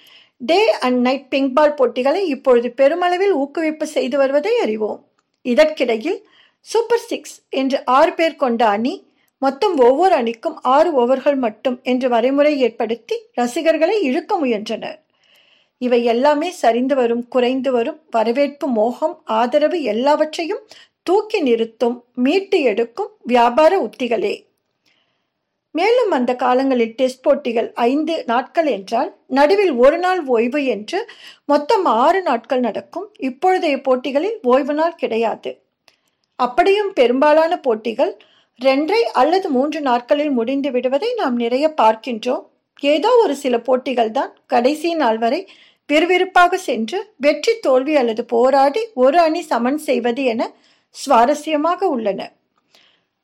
டே 0.48 0.60
அண்ட் 0.86 1.00
நைட் 1.00 1.26
பிங்க்பால் 1.30 1.76
போட்டிகளை 1.78 2.22
இப்பொழுது 2.34 2.68
பெருமளவில் 2.80 3.34
ஊக்குவிப்பு 3.34 3.86
செய்து 3.96 4.16
வருவதை 4.18 4.54
அறிவோம். 4.58 5.00
இதற்கிடையில் 5.42 6.18
சூப்பர் 6.60 7.06
சிக்ஸ் 7.08 7.36
என்று 7.60 7.78
ஆறு 7.98 8.12
பேர் 8.12 8.40
கொண்ட 8.42 8.62
அணி 8.68 8.94
மொத்தம் 9.42 9.74
ஒவ்வொரு 9.78 10.14
அணிக்கும் 10.14 10.56
ஆறு 10.74 10.90
ஓவர்கள் 11.00 11.36
மட்டும் 11.36 11.76
என்று 11.82 12.08
வரைமுறை 12.08 12.52
ஏற்படுத்தி 12.66 13.16
ரசிகர்களை 13.34 13.96
இழுக்க 14.02 14.36
முயன்றனர். 14.36 14.98
இவை 15.78 16.00
எல்லாமே 16.04 16.48
சரிந்து 16.62 16.94
வரும் 16.94 17.24
குறைந்து 17.28 17.70
வரும் 17.72 18.00
வரவேற்பு 18.10 18.66
மோகம் 18.68 19.14
ஆதரவு 19.40 19.78
எல்லாவற்றையும் 19.92 20.62
தூக்கி 21.02 21.40
நிறுத்தும் 21.40 21.96
மீட்டு 22.14 22.58
எடுக்கும் 22.62 23.10
வியாபார 23.22 23.72
உத்திகளே. 23.78 24.34
மேலும் 25.74 26.12
அந்த 26.16 26.32
காலங்களில் 26.42 26.94
டெஸ்ட் 26.98 27.24
போட்டிகள் 27.26 27.68
ஐந்து 27.86 28.14
நாட்கள் 28.26 28.68
என்றால் 28.74 29.10
நடுவில் 29.38 29.72
ஒரு 29.84 29.98
நாள் 30.04 30.20
ஓய்வு 30.34 30.60
என்று 30.74 30.98
மொத்தம் 31.52 31.86
ஆறு 32.02 32.20
நாட்கள் 32.28 32.62
நடக்கும். 32.66 33.06
இப்பொழுதைய 33.28 33.76
போட்டிகளில் 33.88 34.38
ஓய்வு 34.52 34.74
நாள் 34.74 35.00
கிடையாது. 35.02 35.52
அப்படியும் 36.38 36.92
பெரும்பாலான 36.92 37.52
போட்டிகள் 37.66 38.12
ரெண்டரை 38.60 39.02
அல்லது 39.20 39.46
மூன்று 39.56 39.80
நாட்களில் 39.88 40.32
முடிந்து 40.38 40.70
விடுவதை 40.70 41.10
நாம் 41.20 41.36
நிறைய 41.36 41.66
பார்க்கின்றோம். 41.82 42.44
ஏதோ 42.92 43.10
ஒரு 43.24 43.34
சில 43.42 43.54
போட்டிகள் 43.68 44.12
தான் 44.18 44.32
கடைசி 44.46 44.90
நாள் 45.02 45.18
வரை 45.18 45.40
விறுவிறுப்பாக 45.90 46.56
சென்று 46.68 46.98
வெற்றி 47.24 47.52
தோல்வி 47.66 47.94
அல்லது 48.02 48.22
போராடி 48.34 48.82
ஒரு 49.04 49.18
அணி 49.26 49.42
சமன் 49.50 49.80
செய்வது 49.88 50.22
என 50.32 50.42
சுவாரஸ்யமாக 50.96 51.80
உள்ளன. 51.94 52.20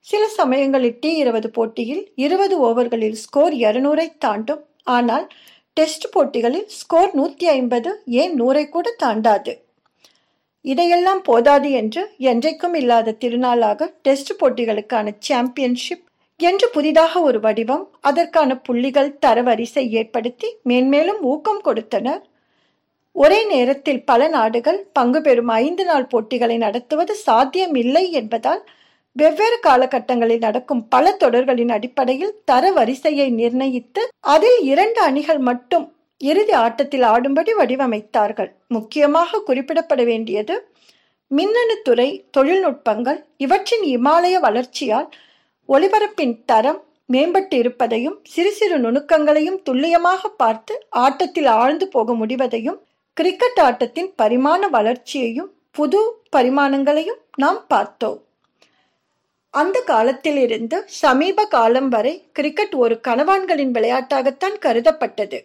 சில 0.07 0.25
சமயங்களில் 0.39 0.99
டி 1.01 1.11
இருபது 1.15 1.49
போட்டியில் 1.51 2.03
இருபது 2.15 2.55
ஓவர்களில் 2.69 3.19
ஸ்கோர் 3.23 3.55
இருநூறை 3.65 4.07
தாண்டும். 4.19 4.63
ஆனால் 4.97 5.27
டெஸ்ட் 5.77 6.07
போட்டிகளில் 6.11 6.69
ஸ்கோர் 6.79 7.13
நூற்றி 7.15 7.47
ஐம்பது 7.49 7.91
ஏன் 8.23 8.33
நூறை 8.41 8.65
கூட 8.69 8.95
தாண்டாது? 8.99 9.53
இதையெல்லாம் 10.65 11.23
போதாது 11.23 11.69
என்று 11.81 12.03
என்றைக்கும் 12.31 12.75
இல்லாத 12.81 13.15
திருநாளாக 13.23 13.89
டெஸ்ட் 14.03 14.33
போட்டிகளுக்கான 14.41 15.15
சாம்பியன்ஷிப் 15.29 16.05
என்று 16.41 16.67
புதிதாக 16.71 17.21
ஒரு 17.21 17.39
வடிவம் 17.41 17.85
அதற்கான 18.01 18.57
புள்ளிகள் 18.67 19.15
தரவரிசை 19.27 19.85
ஏற்படுத்தி 20.01 20.49
மேன்மேலும் 20.69 21.23
ஊக்கம் 21.33 21.63
கொடுத்தனர். 21.69 22.23
ஒரே 23.17 23.41
நேரத்தில் 23.55 24.03
பல 24.05 24.29
நாடுகள் 24.37 24.83
பங்கு 24.93 25.21
பெறும் 25.21 25.51
ஐந்து 25.63 25.85
நாள் 25.85 26.11
போட்டிகளை 26.13 26.57
நடத்துவது 26.67 27.15
சாத்தியமில்லை 27.27 28.05
என்பதால் 28.21 28.63
வெவ்வேறு 29.17 29.57
காலகட்டங்களில் 29.67 30.39
நடக்கும் 30.39 30.83
பல 30.89 31.13
தொடர்களின் 31.13 31.69
அடிப்படையில் 31.69 32.37
தர 32.45 32.73
வரிசையை 32.73 33.31
நிர்ணயித்து 33.31 34.03
அதில் 34.21 34.61
இரண்டு 34.63 35.01
அணிகள் 35.01 35.39
மட்டும் 35.39 35.87
இறுதி 36.21 36.53
ஆட்டத்தில் 36.53 37.03
ஆடும்படி 37.03 37.53
வடிவமைத்தார்கள். 37.59 38.51
முக்கியமாக 38.67 39.41
குறிப்பிடப்பட 39.47 40.05
வேண்டியது 40.05 40.55
மின்னணு 41.27 41.77
துறை 41.83 42.09
தொழில்நுட்பங்கள் 42.37 43.19
இவற்றின் 43.37 43.85
இமாலய 43.97 44.37
வளர்ச்சியால் 44.41 45.09
ஒளிபரப்பின் 45.69 46.37
தரம் 46.45 46.81
மேம்பட்டு 47.13 47.55
இருப்பதையும் 47.55 48.17
சிறு 48.23 48.51
சிறு 48.53 48.79
நுணுக்கங்களையும் 48.79 49.61
துல்லியமாக 49.63 50.29
பார்த்து 50.29 50.75
ஆட்டத்தில் 51.05 51.51
ஆழ்ந்து 51.59 51.89
போக 51.89 52.15
முடிவதையும் 52.15 52.81
கிரிக்கெட் 53.17 53.61
ஆட்டத்தின் 53.61 54.11
பரிமாண 54.23 54.69
வளர்ச்சியையும் 54.69 55.51
புது 55.71 56.01
பரிமாணங்களையும் 56.37 57.21
நாம் 57.37 57.61
பார்த்தோம். 57.69 58.19
அந்த 59.55 59.77
காலத்திலிருந்து 59.83 60.77
சமீப 61.03 61.45
காலம் 61.47 61.89
வரை 61.89 62.13
கிரிக்கெட் 62.33 62.75
ஒரு 62.75 63.01
கணவான்களின் 63.09 63.73
விளையாட்டாகத்தான் 63.73 64.57
கருதப்பட்டது. 64.67 65.39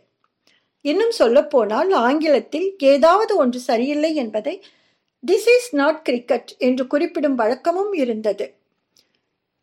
இன்னும் 0.86 1.12
சொல்லப்போனால் 1.12 1.92
ஆங்கிலத்தில் 1.92 2.68
ஏதாவது 2.78 3.36
ஒன்று 3.36 3.60
சரியில்லை 3.60 4.12
என்பதை 4.16 4.56
திஸ் 5.24 5.48
இஸ் 5.56 5.70
நாட் 5.76 6.02
கிரிக்கெட் 6.02 6.52
என்று 6.58 6.88
குறிப்பிடும் 6.88 7.36
வழக்கமும் 7.36 7.94
இருந்தது. 7.94 8.46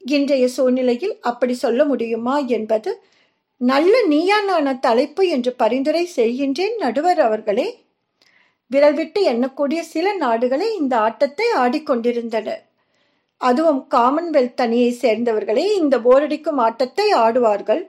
இன்றைய 0.02 0.49
சூழ்நிலையில் 0.49 1.14
அப்படி 1.20 1.54
சொல்ல 1.54 1.84
முடியுமா 1.84 2.38
என்பது 2.49 2.92
நல்ல 3.61 3.94
நீயானான 4.08 4.78
தலைப்பு 4.78 5.28
என்று 5.28 5.52
பரிந்துரை 5.52 6.04
செய்கின்றேன் 6.16 6.76
நடுவர் 6.78 7.20
அவர்களே. 7.20 7.68
விரல் 8.70 8.94
விட்டு 8.94 9.20
எண்ணக்கூடிய 9.32 9.80
சில 9.80 10.14
நாடுகளே 10.14 10.68
இந்த 10.75 10.94
ஆட்டத்தை 10.99 11.46
ஆடிக்கொண்டிருந்தனர் 11.58 12.62
அதுவும் 13.42 13.80
காமன்வெல்த் 13.90 14.62
அணியை 14.64 14.90
சேர்ந்தவர்களே 15.00 15.64
இந்த 15.76 15.99
போரடிக்கும் 15.99 16.61
ஆட்டத்தை 16.66 17.06
ஆடுவார்கள். 17.14 17.82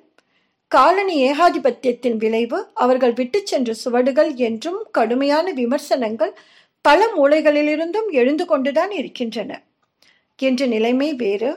காலனி 0.72 1.16
ஏகாதிபத்தியத்தின் 1.32 2.18
விளைவு 2.18 2.60
அவர்கள் 2.74 3.14
விட்டு 3.14 3.40
சென்ற 3.44 3.74
சுவடுகள் 3.74 4.32
என்றும் 4.36 4.80
கடுமையான 4.92 5.52
விமர்சனங்கள் 5.52 6.34
பல 6.86 7.08
மூலைகளிலிருந்தும் 7.18 8.10
எழுந்து 8.12 8.46
கொண்டுதான் 8.46 8.92
இருக்கின்றன. 8.92 9.52
என்ற 10.40 10.66
நிலைமை 10.66 11.10
வேறு. 11.14 11.52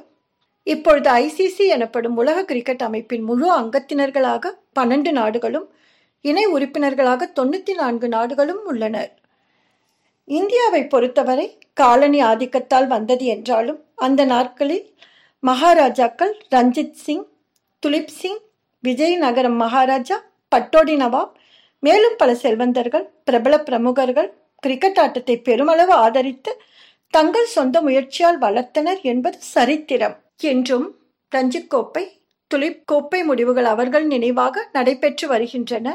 இப்பொழுது 0.67 1.09
ஐசிசி 1.11 1.65
எனப்படும் 1.69 2.17
உலக 2.17 2.45
கிரிக்கெட் 2.45 2.83
அமைப்பின் 2.83 3.23
முழு 3.23 3.47
அங்கத்தினர்களாக 3.61 4.53
பன்னெண்டு 4.79 5.11
நாடுகளும் 5.11 5.69
இணை 6.25 6.45
உறுப்பினர்களாக 6.47 7.31
தொண்ணூற்றி 7.37 7.75
நான்கு 7.75 8.09
நாடுகளும் 8.09 8.63
உள்ளனர். 8.65 9.13
இந்தியாவை 10.29 10.83
பொறுத்தவரை 10.87 11.49
காலனி 11.77 12.23
ஆதிக்கத்தால் 12.23 12.87
வந்தது 12.87 13.25
என்றாலும் 13.25 13.81
அந்த 13.97 14.25
நாட்களில் 14.25 14.85
மகாராஜாக்கள் 15.43 16.33
ரஞ்சித் 16.55 16.99
சிங் 17.05 17.27
துலிப் 17.83 18.15
சிங் 18.21 18.41
விஜயநகரம் 18.85 19.57
மகாராஜா 19.57 20.17
பட்டோடி 20.53 20.95
நவாப் 21.03 21.33
மேலும் 21.83 22.17
பல 22.17 22.31
செல்வந்தர்கள் 22.35 23.07
பிரபல 23.25 23.55
பிரமுகர்கள் 23.61 24.29
கிரிக்கெட் 24.63 24.99
ஆட்டத்தை 24.99 25.35
பெருமளவு 25.39 25.93
ஆதரித்து 25.93 26.53
தங்கள் 27.15 27.47
சொந்த 27.47 27.77
முயற்சியால் 27.83 28.39
வளர்த்தனர் 28.41 29.01
என்பது 29.03 29.37
சரித்திரம். 29.55 30.17
என்றும் 30.43 30.87
ரஞ்சித் 31.33 31.67
கோப்பை 31.67 32.05
துலிப் 32.51 32.83
கோப்பை 32.85 33.21
முடிவுகள் 33.25 33.65
அவர்கள் 33.65 34.07
நினைவாக 34.07 34.65
நடைபெற்று 34.73 35.27
வருகின்றன. 35.29 35.87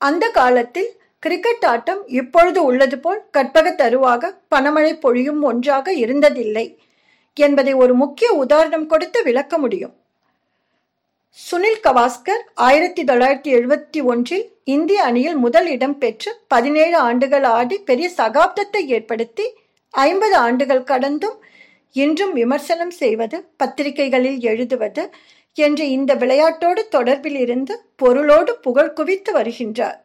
அந்த 0.00 0.24
காலத்தில் 0.30 0.90
கிரிக்கெட் 1.22 1.64
ஆட்டம் 1.64 2.00
இப்பொழுது 2.08 2.60
உள்ளது 2.64 2.96
போல் 2.98 3.20
கற்பக 3.30 3.70
தருவாக 3.72 4.30
பணமழை 4.54 4.92
பொழியும் 5.00 5.42
ஒன்றாக 5.42 5.92
இருந்ததில்லை 5.94 6.64
என்பதை 7.34 7.72
ஒரு 7.74 7.94
முக்கிய 7.94 8.28
உதாரணம் 8.32 8.86
கொடுத்து 8.86 9.22
விளக்க 9.22 9.58
முடியும். 9.58 9.94
சுனில் 11.38 11.80
கவாஸ்கர் 11.82 12.42
ஆயிரத்தி 12.54 13.02
தொள்ளாயிரத்தி 13.04 13.50
எழுபத்தி 13.58 14.00
ஒன்றில் 14.04 14.44
இந்திய 14.64 15.02
அணியில் 15.02 15.36
முதல் 15.36 15.66
இடம் 15.66 15.96
பெற்று 15.98 16.30
பதினேழு 16.48 16.96
ஆண்டுகள் 16.96 17.46
ஆடி 17.54 17.78
பெரிய 17.78 18.10
சகாப்தத்தை 18.16 18.82
ஏற்படுத்தி 18.96 19.46
ஐம்பது 19.90 20.36
ஆண்டுகள் 20.36 20.84
கடந்தும் 20.84 21.38
இன்றும் 21.92 22.32
விமர்சனம் 22.32 22.94
செய்வது 23.00 23.38
பத்திரிகைகளில் 23.56 24.40
எழுதுவது 24.40 25.04
என்று 25.56 25.90
இந்த 25.90 26.14
விளையாட்டோடு 26.14 26.82
தொடர்பில் 26.96 27.40
இருந்து 27.40 27.74
பொருளோடு 27.96 28.54
புகழ் 28.58 28.92
குவித்து 28.92 29.32
வருகின்றார். 29.38 29.98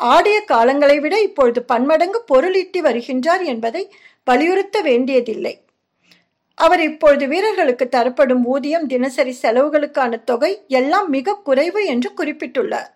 ஆடிய 0.00 0.44
காலங்களை 0.52 1.00
விட 1.00 1.20
இப்பொழுது 1.20 1.62
பன்மடங்கு 1.62 2.24
பொருளீட்டி 2.34 2.80
வருகின்றார் 2.80 3.44
என்பதை 3.44 3.94
வலியுறுத்த 4.24 4.80
வேண்டியதில்லை. 4.80 5.64
அவர் 6.54 6.80
இப்பொழுது 6.80 7.28
வீரர்களுக்கு 7.28 7.88
தரப்படும் 7.88 8.44
ஊதியம் 8.44 8.86
தினசரி 8.86 9.36
செலவுகளுக்கான 9.42 10.24
தொகை 10.24 10.62
எல்லாம் 10.68 11.08
மிக 11.08 11.34
குறைவு 11.34 11.84
என்று 11.84 12.12
குறிப்பிட்டுள்ளார். 12.16 12.90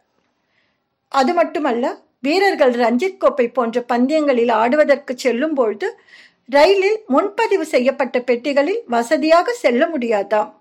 அது 1.08 1.34
மட்டுமல்ல 1.34 1.99
வீரர்கள் 2.20 2.73
ரஞ்சித் 2.73 3.16
கோப்பை 3.16 3.49
போன்ற 3.49 3.80
பந்தயங்களில் 3.80 4.50
ஆடுவதற்கு 4.50 5.18
செல்லும் 5.18 5.54
பொழுது 5.54 5.99
ரயிலில் 6.46 7.02
முன்பதிவு 7.06 7.64
செய்யப்பட்ட 7.64 8.18
பெட்டிகளில் 8.18 8.82
வசதியாக 8.87 9.52
செல்ல 9.52 9.87
முடியாதாம். 9.87 10.52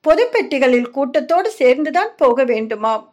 பொது 0.00 0.28
பெட்டிகளில் 0.32 0.90
கூட்டத்தோடு 0.90 1.50
சேர்ந்துதான் 1.50 2.10
போக 2.16 2.44
வேண்டுமாம். 2.44 3.04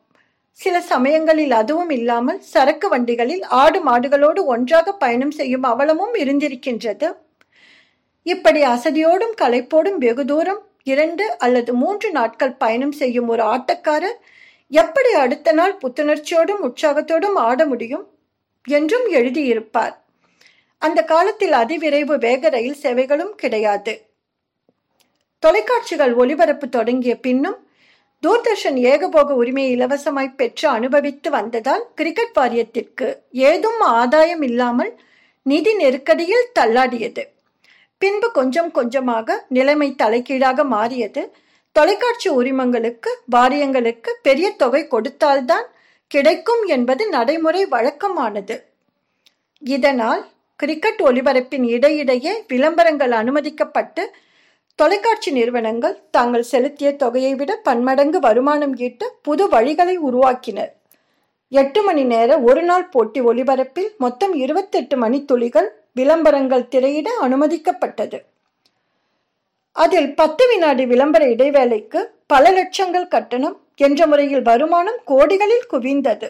சில 0.60 0.82
சமயங்களில் 0.82 1.52
அதுவும் 1.52 1.90
இல்லாமல் 1.90 2.40
சரக்கு 2.42 2.90
வண்டிகளில் 2.90 3.44
ஆடு 3.44 3.80
மாடுகளோடு 3.86 4.44
ஒன்றாக 4.46 4.94
பயணம் 4.94 5.32
செய்யும் 5.32 5.64
அவலமும் 5.64 6.14
இருந்திருக்கின்றது. 6.14 7.16
இப்படி 8.24 8.62
அசதியோடும் 8.62 9.36
களைப்போடும் 9.42 9.98
வெகு 9.98 10.26
தூரம் 10.26 10.62
இரண்டு 10.84 11.38
அல்லது 11.38 11.74
மூன்று 11.74 12.12
நாட்கள் 12.12 12.54
பயணம் 12.54 12.92
செய்யும் 12.92 13.28
ஒரு 13.28 13.44
ஆட்டக்காரர் 13.44 14.18
எப்படி 14.68 15.14
அடுத்த 15.14 15.52
நாள் 15.52 15.78
புத்துணர்ச்சியோடும் 15.82 16.64
உற்சாகத்தோடும் 16.68 17.34
ஆட 17.34 17.66
முடியும் 17.66 18.08
என்றும் 18.68 19.08
எழுதியிருப்பார். 19.12 19.96
அந்த 20.78 21.04
காலத்தில் 21.04 21.52
அதிவிரைவு 21.52 22.18
வேக 22.18 22.50
ரயில் 22.50 22.82
சேவைகளும் 22.84 23.36
கிடையாது. 23.36 23.94
தொலைக்காட்சிகள் 25.40 26.14
ஒளிபரப்பு 26.14 26.70
தொடங்கிய 26.70 27.20
பின்னும் 27.20 27.65
தூர்தர்ஷன் 28.26 28.78
ஏகபோக 28.92 29.30
உரிமையை 29.32 29.72
இலவசமாய் 29.78 30.36
பெற்று 30.36 30.70
அனுபவித்து 30.70 31.30
வந்ததால் 31.30 31.84
கிரிக்கெட் 31.96 32.38
வாரியத்திற்கு 32.40 33.08
ஏதும் 33.30 33.80
ஆதாயம் 33.80 34.42
இல்லாமல் 34.42 34.92
நிதி 35.42 35.74
நெருக்கடியில் 35.76 36.48
தள்ளாடியது. 36.60 37.24
பின்பு 37.98 38.32
கொஞ்சம் 38.32 38.72
கொஞ்சமாக 38.72 39.46
நிலைமை 39.50 39.96
தலைகீழாக 39.96 40.64
மாறியது. 40.64 41.32
தொலைக்காட்சி 41.72 42.30
உரிமங்களுக்கு 42.30 43.12
வாரியங்களுக்கு 43.26 44.18
பெரிய 44.22 44.52
தொகை 44.52 44.88
கொடுத்தால்தான் 44.88 45.68
கிடைக்கும் 46.08 46.64
என்பது 46.66 47.10
நடைமுறை 47.10 47.66
வழக்கமானது. 47.66 48.58
இதனால் 49.60 50.28
கிரிக்கெட் 50.56 51.02
ஒளிபரப்பின் 51.02 51.64
இடையிடையே 51.64 52.44
விளம்பரங்கள் 52.48 53.12
அனுமதிக்கப்பட்டு 53.12 54.04
தொலைக்காட்சி 54.80 55.32
நிறுவனங்கள் 55.32 55.96
தாங்கள் 56.12 56.44
செலுத்திய 56.44 56.96
தொகையை 56.96 57.36
விட 57.36 57.52
பன்மடங்கு 57.58 58.20
வருமானம் 58.20 58.76
ஈட்ட 58.78 59.10
புது 59.22 59.44
வழிகளை 59.48 59.96
உருவாக்கினர். 60.08 60.72
எட்டு 61.50 61.84
மணி 61.84 62.04
நேர 62.04 62.40
ஒரு 62.40 62.64
நாள் 62.64 62.90
போட்டி 62.90 63.22
ஒளிபரப்பில் 63.22 63.90
மொத்தம் 63.98 64.34
இருபத்தெட்டு 64.34 64.98
மணி 64.98 65.26
துளிகள் 65.26 65.70
விளம்பரங்கள் 65.94 66.68
திரையிட 66.68 67.10
அனுமதிக்கப்பட்டது. 67.22 68.18
அதில் 69.72 70.10
பத்து 70.14 70.48
வினாடி 70.48 70.86
விளம்பர 70.86 71.26
இடைவேளைக்கு 71.26 72.02
பல 72.28 72.52
லட்சங்கள் 72.52 73.08
கட்டணம் 73.08 73.58
என்ற 73.76 74.08
முறையில் 74.08 74.42
வருமானம் 74.42 75.00
கோடிகளில் 75.08 75.70
குவிந்தது. 75.74 76.28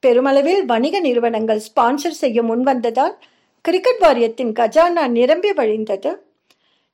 பெருமளவில் 0.00 0.64
வணிக 0.64 1.00
நிறுவனங்கள் 1.00 1.62
ஸ்பான்சர் 1.66 2.20
செய்ய 2.22 2.42
முன்வந்ததால் 2.42 3.14
கிரிக்கெட் 3.60 3.98
வாரியத்தின் 3.98 4.52
கஜானா 4.52 5.04
நிரம்பி 5.08 5.52
வழிந்தது. 5.52 6.12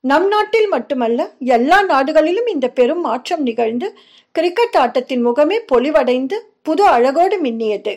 நம் 0.04 0.26
நாட்டில் 0.28 0.68
மட்டுமல்ல 0.68 1.20
எல்லா 1.38 1.82
நாடுகளிலும் 1.82 2.46
இந்த 2.46 2.68
பெரும் 2.68 3.00
மாற்றம் 3.00 3.42
நிகழ்ந்து 3.42 3.88
கிரிக்கெட் 4.32 4.76
ஆட்டத்தின் 4.76 5.26
முகமே 5.26 5.58
பொலிவடைந்து 5.72 6.36
புது 6.62 6.84
அழகோடு 6.86 7.36
மின்னியது. 7.42 7.94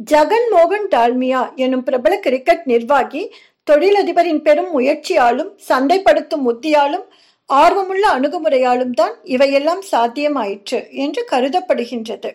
ஜகன் 0.00 0.48
மோகன் 0.50 0.88
டால்மியா 0.94 1.42
எனும் 1.54 1.82
பிரபல 1.82 2.16
கிரிக்கெட் 2.18 2.64
நிர்வாகி 2.64 3.22
தொழிலதிபரின் 3.70 4.42
பெரும் 4.42 4.70
முயற்சியாலும் 4.78 5.50
சந்தைப்படுத்தும் 5.68 6.44
உத்தியாலும் 6.52 7.06
ஆர்வமுள்ள 7.50 8.04
அணுகுமுறையாலும் 8.16 8.94
தான் 8.94 9.14
இவையெல்லாம் 9.22 9.82
சாத்தியமாயிற்று 9.92 10.80
என்று 10.90 11.24
கருதப்படுகின்றது. 11.30 12.30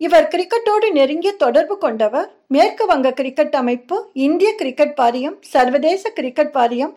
இவர் 0.00 0.28
கிரிக்கெட்டோடு 0.32 0.86
நெருங்கிய 0.98 1.32
தொடர்பு 1.42 1.74
கொண்டவர். 1.78 2.28
மேற்கு 2.54 2.84
வங்க 2.86 3.08
கிரிக்கெட் 3.18 3.56
அமைப்பு 3.60 3.96
இந்திய 4.26 4.50
கிரிக்கெட் 4.60 4.94
வாரியம் 5.00 5.36
சர்வதேச 5.52 6.12
கிரிக்கெட் 6.18 6.54
வாரியம் 6.56 6.94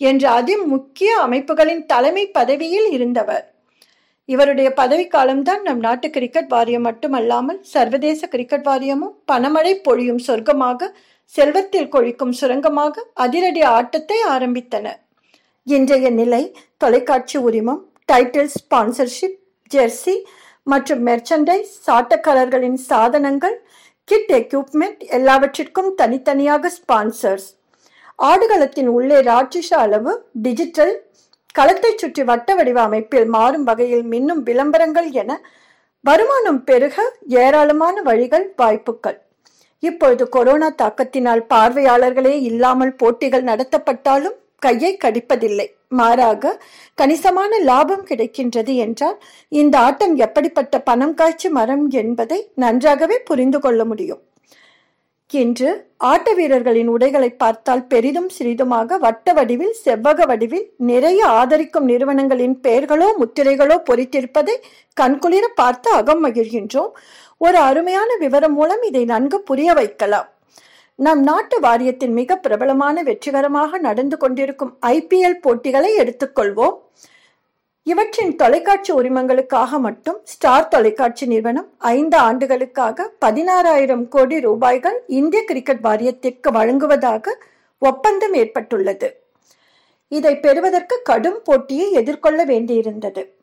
என்ற 0.00 0.24
அதி 0.38 0.54
முக்கிய 0.72 1.10
அமைப்புகளின் 1.26 1.82
தலைமை 1.86 2.24
பதவியில் 2.38 2.88
இருந்தவர். 2.96 3.44
இவருடைய 4.28 4.68
பதவிக்காலம்தான் 4.80 5.60
நம் 5.62 5.82
நாட்டு 5.86 6.08
கிரிக்கெட் 6.10 6.50
வாரியம் 6.54 6.86
மட்டுமல்லாமல் 6.88 7.60
சர்வதேச 7.74 8.28
கிரிக்கெட் 8.34 8.66
வாரியமும் 8.68 9.14
பணமழை 9.32 9.74
பொழியும் 9.86 10.24
சொர்க்கமாக 10.26 10.88
செல்வத்தில் 11.34 11.92
கொழிக்கும் 11.94 12.34
சுரங்கமாக 12.40 13.04
அதிரடி 13.24 13.62
ஆட்டத்தை 13.76 14.18
ஆரம்பித்தன. 14.34 14.86
இன்றைய 15.66 16.10
நிலை 16.20 16.42
தொலைக்காட்சி 16.76 17.38
உரிமம் 17.38 17.82
டைட்டில் 18.12 18.50
ஸ்பான்சர்ஷிப் 18.56 19.38
ஜெர்சி 19.70 20.16
மற்றும் 20.66 21.02
மெர்ச்சன்டைஸ் 21.06 21.72
சாட்டக்காரர்களின் 21.86 22.78
சாதனங்கள் 22.88 23.56
கிட் 24.08 24.32
எக்யூப்மெண்ட் 24.32 25.02
எல்லாவற்றிற்கும் 25.08 25.90
தனித்தனியாக 25.94 26.70
ஸ்பான்சர்ஸ் 26.76 27.48
ஆடுகளத்தின் 28.22 28.86
உள்ளே 28.86 29.18
ராட்சச 29.20 29.70
அளவு 29.76 30.12
டிஜிட்டல் 30.42 30.94
களத்தை 31.54 31.92
சுற்றி 31.96 32.22
வட்ட 32.22 32.54
வடிவ 32.54 32.78
அமைப்பில் 32.80 33.28
மாறும் 33.28 33.64
வகையில் 33.64 34.04
மின்னும் 34.04 34.42
விளம்பரங்கள் 34.42 35.08
என 35.12 35.40
வருமானம் 36.04 36.60
பெருக 36.64 36.96
ஏராளமான 37.36 38.02
வழிகள் 38.02 38.46
வாய்ப்புகள். 38.56 39.16
இப்பொழுது 39.82 40.24
கொரோனா 40.28 40.68
தாக்கத்தினால் 40.82 41.42
பார்வையாளர்களே 41.50 42.34
இல்லாமல் 42.40 42.96
போட்டிகள் 42.96 43.44
நடத்தப்பட்டாலும் 43.44 44.36
கையை 44.58 44.92
கடிப்பதில்லை. 45.04 45.66
மாறாக 45.88 46.52
கணிசமான 46.94 47.58
லாபம் 47.70 48.06
கிடைக்கின்றது 48.06 48.72
என்றால் 48.84 49.18
இந்த 49.48 49.74
ஆட்டம் 49.78 50.14
எப்படிப்பட்ட 50.16 50.78
பணம் 50.78 51.14
காய்ச்சி 51.14 51.48
மரம் 51.48 51.84
என்பதை 52.02 52.38
நன்றாகவே 52.54 53.18
புரிந்து 53.18 53.60
கொள்ள 53.60 53.84
முடியும். 53.84 54.22
இன்று 55.32 55.70
ஆட்ட 55.96 56.32
வீரர்களின் 56.34 56.88
உடைகளை 56.88 57.30
பார்த்தால் 57.30 57.86
பெரிதும் 57.86 58.28
சிறிதுமாக 58.36 58.98
வட்ட 58.98 59.32
வடிவில் 59.32 59.74
செவ்வக 59.84 60.26
வடிவில் 60.26 60.66
நிறைய 60.90 61.20
ஆதரிக்கும் 61.38 61.88
நிறுவனங்களின் 61.90 62.54
பெயர்களோ 62.60 63.08
முத்திரைகளோ 63.20 63.78
பொறித்திருப்பதை 63.88 64.54
கண்குளிர 65.00 65.44
பார்த்து 65.54 65.90
அகம் 65.90 66.22
மகிழ்கின்றோம். 66.26 66.92
ஒரு 67.38 67.58
அருமையான 67.58 68.10
விவரம் 68.16 68.54
மூலம் 68.54 68.82
இதை 68.82 69.04
நன்கு 69.04 69.40
புரிய 69.40 69.72
வைக்கலாம். 69.72 70.28
நம் 70.98 71.20
நாட்டு 71.20 71.60
வாரியத்தின் 71.60 72.12
மிக 72.12 72.36
பிரபலமான 72.36 73.02
வெற்றிகரமாக 73.02 73.78
நடந்து 73.78 74.16
கொண்டிருக்கும் 74.16 74.76
ஐபிஎல் 74.86 75.34
போட்டிகளை 75.34 75.96
எடுத்துக்கொள்வோம். 75.96 76.76
இவற்றின் 77.82 78.36
தொலைக்காட்சி 78.36 78.92
உரிமங்களுக்காக 78.92 79.78
மட்டும் 79.78 80.20
ஸ்டார் 80.24 80.68
தொலைக்காட்சி 80.68 81.26
நிறுவனம் 81.26 81.68
ஐந்து 81.78 82.16
ஆண்டுகளுக்காக 82.16 83.12
பதினாறாயிரம் 83.24 84.08
கோடி 84.08 84.40
ரூபாய்கள் 84.40 85.02
இந்திய 85.06 85.44
கிரிக்கெட் 85.44 85.84
வாரியத்திற்கு 85.84 86.52
வழங்குவதாக 86.52 87.36
ஒப்பந்தம் 87.78 88.34
ஏற்பட்டுள்ளது. 88.34 89.20
இதை 90.08 90.38
பெறுவதற்கு 90.38 91.00
கடும் 91.02 91.40
போட்டியை 91.44 91.92
எதிர்கொள்ள 91.92 92.44
வேண்டியிருந்தது. 92.44 93.35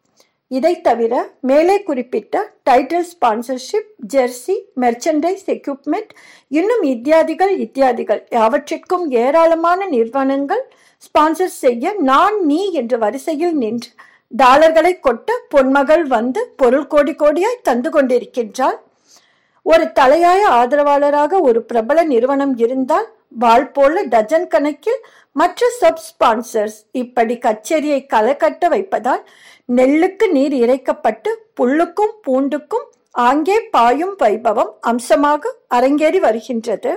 இதை 0.53 0.73
தவிர 0.81 1.13
மேலே 1.41 1.75
குறிப்பிட்ட 1.83 2.35
title 2.69 3.05
sponsorship 3.11 3.89
jersey 4.13 4.55
merchandise 4.81 5.45
equipment 5.55 6.11
இன்னும் 6.51 6.83
இத்தியாதிகள் 6.83 7.53
இத்தியாதிகள் 7.57 8.21
யாவற்றிற்கும் 8.31 9.05
ஏராளமான 9.23 9.87
நிறுவனங்கள் 9.87 10.63
ஸ்பான்சர் 11.05 11.53
செய்ய 11.63 11.93
நான் 12.01 12.37
நீ 12.45 12.59
என்ற 12.71 12.97
வரிசையில் 12.97 13.55
நின்று 13.57 13.89
டாலர்களை 14.31 14.93
கொட்ட 15.03 15.31
பொன்மகள் 15.55 16.05
வந்து 16.07 16.41
பொருள் 16.55 16.87
கோடி 16.87 17.13
கோடியாய் 17.13 17.63
தந்து 17.63 17.89
கொண்டிருக்கின்றாள். 17.89 18.77
ஒரு 19.65 19.85
தலையாய 19.99 20.41
ஆதரவாளராக 20.59 21.41
ஒரு 21.41 21.59
பிரபல 21.63 21.99
நிறுவனம் 22.03 22.55
இருந்தால் 22.57 23.07
வாள் 23.41 23.67
போல 23.71 24.03
டஜன் 24.13 24.47
கணக்கில் 24.47 24.99
மற்ற 25.35 25.69
சப் 25.79 26.03
ஸ்பான்சர்ஸ் 26.07 26.77
இப்படி 27.01 27.35
கச்சேரியை 27.45 27.99
கலக்கட்ட 28.13 28.67
வைப்பதால் 28.73 29.23
நெல்லுக்கு 29.77 30.27
நீர் 30.31 30.55
இறைக்கப்பட்டு 30.63 31.31
புல்லுக்கும் 31.59 32.13
பூண்டுக்கும் 32.27 32.85
ஆங்கே 33.27 33.57
பாயும் 33.75 34.15
வைபவம் 34.21 34.71
அம்சமாக 34.91 35.51
அரங்கேறி 35.77 36.19
வருகின்றது. 36.19 36.91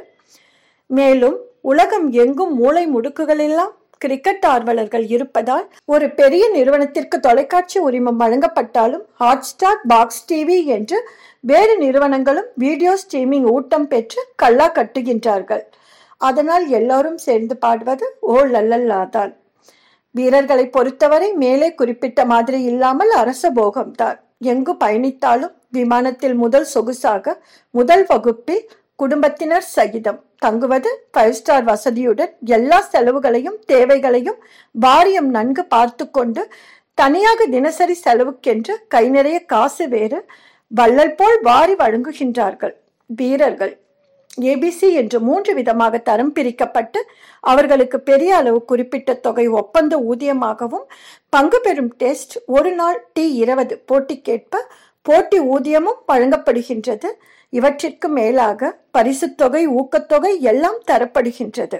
மேலும் 0.90 1.36
உலகம் 1.70 2.06
எங்கும் 2.24 2.54
மூளை 2.54 2.84
முடுக்குகளெல்லாம் 2.94 3.72
கிரிக்கெட் 3.98 4.46
ஆர்வலர்கள் 4.46 5.04
இருப்பதால் 5.14 5.66
ஒரு 5.94 6.06
பெரிய 6.10 6.44
நிறுவனத்திற்கு 6.56 7.16
தொலைக்காட்சி 7.20 7.78
உரிமம் 7.78 8.20
வழங்கப்பட்டாலும் 8.22 9.04
ஹாட்ஸ்டார் 9.20 9.80
பாக்ஸ் 9.92 10.24
டிவி 10.30 10.58
என்று 10.76 10.98
வேறு 11.50 11.74
நிறுவனங்களும் 11.84 12.50
வீடியோ 12.64 12.92
ஸ்ட்ரீமிங் 13.02 13.48
ஊட்டம் 13.54 13.88
பெற்று 13.92 14.22
கல்லா 14.42 14.68
கட்டுகின்றார்கள். 14.78 15.64
அதனால் 16.20 16.64
எல்லாரும் 16.68 17.18
சேர்ந்து 17.18 17.56
பாடுவது 17.56 18.06
ஓ 18.20 18.36
லல்லல்லாதான் 18.54 19.32
வீரர்களை 20.14 20.64
பொறுத்தவரை 20.70 21.28
மேலே 21.42 21.68
குறிப்பிட்ட 21.74 22.20
மாதிரி 22.24 22.58
இல்லாமல் 22.62 23.12
அரச 23.22 23.50
போகம்தான் 23.50 24.18
எங்கு 24.52 24.72
பயணித்தாலும் 24.84 25.54
விமானத்தில் 25.70 26.34
முதல் 26.34 26.68
சொகுசாக 26.74 27.34
முதல் 27.70 28.04
வகுப்பில் 28.06 28.64
குடும்பத்தினர் 28.96 29.66
சகிதம். 29.76 30.20
தங்குவது 30.38 30.90
ஃபைவ் 31.12 31.36
ஸ்டார் 31.38 31.64
வசதியுடன் 31.64 32.32
எல்லா 32.56 32.78
செலவுகளையும் 32.92 33.58
தேவைகளையும் 33.66 34.38
வாரியம் 34.84 35.30
நன்கு 35.36 35.64
பார்த்து 35.64 36.04
கொண்டு 36.10 36.42
தனியாக 36.94 37.46
தினசரி 37.54 37.96
செலவுக்கென்று 38.04 38.74
கை 38.88 39.04
நிறைய 39.08 39.38
காசு 39.44 39.88
வேறு 39.88 40.20
வள்ளல் 40.70 41.14
போல் 41.14 41.38
வாரி 41.42 41.74
வழங்குகின்றார்கள். 41.74 42.74
வீரர்கள் 43.10 43.74
ஏபிசி 44.38 44.92
என்று 44.92 45.20
மூன்று 45.20 45.54
விதமாக 45.54 45.98
தரம் 45.98 46.32
பிரிக்கப்பட்டு 46.32 47.00
அவர்களுக்கு 47.40 48.00
பெரிய 48.00 48.36
அளவு 48.36 48.64
குறிப்பிட்ட 48.64 49.14
தொகை 49.14 49.48
ஒப்பந்த 49.48 49.98
ஊதியமாகவும் 49.98 50.86
பங்கு 51.28 51.60
பெறும் 51.60 51.94
டெஸ்ட் 51.96 52.36
ஒரு 52.46 52.72
நாள் 52.72 53.10
டி 53.12 53.34
இருபது 53.34 53.84
போட்டிக்கேற்ப 53.92 54.56
போட்டி 55.02 55.40
ஊதியமும் 55.40 56.00
வழங்கப்படுகின்றது. 56.06 57.08
இவற்றிற்கு 57.50 58.08
மேலாக 58.08 58.80
பரிசுத் 58.90 59.36
தொகை 59.36 59.68
ஊக்கத்தொகை 59.68 60.40
எல்லாம் 60.40 60.82
தரப்படுகின்றது. 60.86 61.78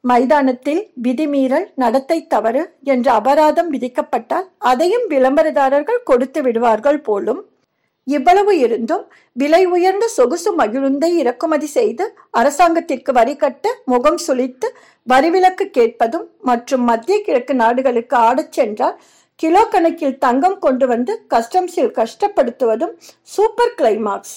மைதானத்தில் 0.00 0.92
விதிமீறல் 1.02 1.66
நடத்தை 1.74 2.26
தவறு 2.26 2.74
என்ற 2.82 3.12
அபராதம் 3.12 3.72
விதிக்கப்பட்டால் 3.72 4.48
அதையும் 4.58 5.06
விளம்பரதாரர்கள் 5.08 6.02
கொடுத்து 6.04 6.42
விடுவார்கள் 6.42 7.00
போலும் 7.00 7.53
இவ்வளவு 8.06 8.52
இருந்தும் 8.58 9.04
விலை 9.32 9.60
உயர்ந்த 9.66 10.06
சொகுசு 10.08 10.50
மகிழுந்தை 10.58 11.10
இறக்குமதி 11.16 11.66
செய்து 11.66 12.04
அரசாங்கத்திற்கு 12.30 13.12
வரி 13.12 13.36
கட்ட 13.36 13.74
முகம் 13.84 14.18
சுளித்து 14.26 14.68
வரிவிலக்கு 15.08 15.64
கேட்பதும் 15.70 16.26
மற்றும் 16.40 16.84
மத்திய 16.84 17.16
கிழக்கு 17.20 17.54
நாடுகளுக்கு 17.54 18.16
ஆடச் 18.16 18.52
சென்றால் 18.52 19.00
கிலோ 19.40 19.62
கணக்கில் 19.64 20.18
தங்கம் 20.18 20.58
கொண்டு 20.58 20.86
வந்து 20.86 21.12
கஸ்டம்ஸில் 21.30 21.94
கஷ்டப்படுத்துவதும் 22.00 22.94
சூப்பர் 23.22 23.74
கிளைமாக்ஸ். 23.76 24.34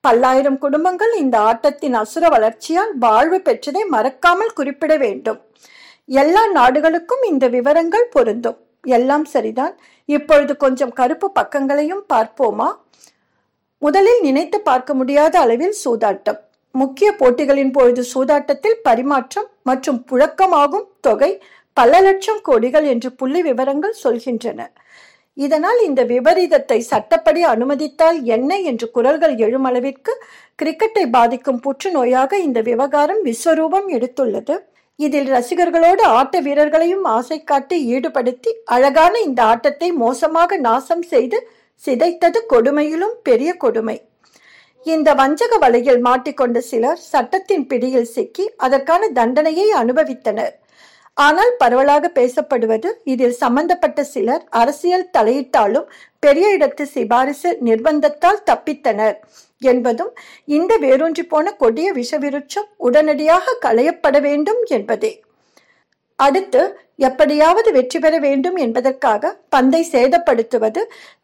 பல்லாயிரம் 0.00 0.58
குடும்பங்கள் 0.58 1.12
இந்த 1.14 1.36
ஆட்டத்தின் 1.40 1.92
அசுர 1.92 2.28
வளர்ச்சியால் 2.28 2.92
வாழ்வு 2.98 3.38
பெற்றதை 3.44 3.82
மறக்காமல் 3.86 4.52
குறிப்பிட 4.52 4.96
வேண்டும். 4.96 5.38
எல்லா 6.04 6.42
நாடுகளுக்கும் 6.48 7.22
இந்த 7.22 7.48
விவரங்கள் 7.48 8.06
பொருந்தும். 8.10 8.58
எல்லாம் 8.86 9.24
சரிதான். 9.24 9.74
இப்பொழுது 10.08 10.56
கொஞ்சம் 10.56 10.92
கருப்பு 10.92 11.32
பக்கங்களையும் 11.38 12.04
பார்ப்போமா? 12.14 12.68
முதலில் 13.78 14.20
நினைத்து 14.20 14.60
பார்க்க 14.60 14.94
முடியாத 14.94 15.34
அளவில் 15.38 15.76
சூதாட்டம். 15.84 16.40
முக்கிய 16.74 17.08
போட்டிகளின் 17.12 17.70
பொழுது 17.70 18.02
சூதாட்டத்தில் 18.12 18.78
பரிமாற்றம் 18.82 19.48
மற்றும் 19.62 20.00
புழக்கமாகும் 20.10 20.86
தொகை 21.00 21.32
பல 21.72 22.00
லட்சம் 22.00 22.40
கோடிகள் 22.42 22.86
என்று 22.92 23.12
புள்ளி 23.12 23.42
விவரங்கள் 23.42 23.94
சொல்கின்றன. 24.04 24.60
இதனால் 25.36 25.80
இந்த 25.82 26.00
விபரீதத்தை 26.04 26.78
சட்டப்படி 26.90 27.42
அனுமதித்தால் 27.42 28.18
என்ன 28.22 28.58
என்று 28.70 28.90
குரல்கள் 28.90 29.34
எழும் 29.36 29.64
அளவிற்கு 29.64 30.12
கிரிக்கெட்டை 30.62 31.04
பாதிக்கும் 31.10 31.62
புற்றுநோயாக 31.64 32.32
இந்த 32.46 32.60
விவகாரம் 32.60 33.22
விஸ்வரூபம் 33.24 33.88
எடுத்துள்ளது. 33.96 34.56
இதில் 34.98 35.28
ரசிகர்களோடு 35.34 36.02
ஆட்ட 36.16 36.40
வீரர்களையும் 36.40 37.04
ஆசை 37.16 37.38
காட்டி 37.44 37.76
ஈடுபடுத்தி 37.94 38.50
அழகான 38.74 39.14
இந்த 39.20 39.40
ஆட்டத்தை 39.52 39.88
மோசமாக 40.02 40.56
நாசம் 40.66 41.04
செய்து 41.12 41.38
சிதைத்தது 41.82 42.40
கொடுமையிலும் 42.52 43.16
பெரிய 43.22 43.50
கொடுமை. 43.64 43.96
இந்த 44.86 45.08
வஞ்சக 45.20 45.58
வலையில் 45.58 46.00
மாட்டிக்கொண்ட 46.06 46.58
சிலர் 46.70 47.00
சட்டத்தின் 47.12 47.66
பிடியில் 47.66 48.12
சிக்கி 48.14 48.44
அதற்கான 48.66 49.08
தண்டனையை 49.18 49.68
அனுபவித்தனர். 49.82 50.54
ஆனால் 51.16 51.52
பரவலாக 51.58 52.08
பேசப்படுவது 52.08 52.88
இதில் 53.04 53.36
சம்பந்தப்பட்ட 53.42 54.00
சிலர் 54.04 54.44
அரசியல் 54.60 55.10
தலையிட்டாலும் 55.16 55.90
பெரிய 56.18 56.46
இடத்து 56.56 56.84
சிபாரிசு 56.94 57.50
நிர்பந்தத்தால் 57.66 58.40
தப்பித்தனர் 58.46 59.16
என்பதும் 59.62 60.12
இந்த 60.56 60.72
வேரூன்றி 60.76 61.24
போன 61.26 61.52
கொடிய 61.52 61.88
விஷவிருட்சம் 61.92 62.68
உடனடியாக 62.76 63.56
களையப்பட 63.66 64.16
வேண்டும் 64.20 64.60
என்பதே. 64.68 65.12
அடுத்து 66.18 66.62
எப்படியாவது 66.98 67.68
வெற்றி 67.72 67.98
பெற 67.98 68.14
வேண்டும் 68.18 68.56
என்பதற்காக 68.56 69.32
பந்தை 69.48 69.80
சேதப்படுத்துவது 69.92 70.82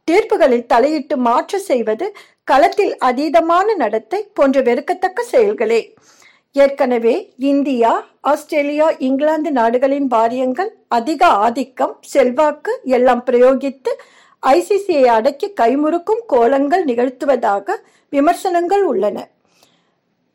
தீர்ப்புகளில் 0.09 0.67
தலையிட்டு 0.67 1.17
மாற்று 1.17 1.59
செய்வது 1.61 2.07
களத்தில் 2.49 2.95
அதீதமான 3.09 3.75
நடத்தை 3.75 4.21
போன்ற 4.35 4.61
வெறுக்கத்தக்க 4.61 5.23
செயல்களே. 5.35 5.83
ஏற்கனவே 6.57 7.13
இந்தியா 7.51 7.91
ஆஸ்திரேலியா 8.21 8.87
இங்கிலாந்து 8.99 9.51
நாடுகளின் 9.51 10.07
வாரியங்கள் 10.07 10.71
அதிக 10.89 11.27
ஆதிக்கம் 11.27 11.95
செல்வாக்கு 12.13 12.73
எல்லாம் 12.97 13.23
பிரயோகித்து 13.27 13.93
ஐசிசியை 14.43 15.05
அடக்கி 15.09 15.49
கைமுறுக்கும் 15.61 16.23
கோலங்கள் 16.27 16.85
நிகழ்த்துவதாக 16.85 17.77
விமர்சனங்கள் 18.13 18.83
உள்ளன. 18.83 19.19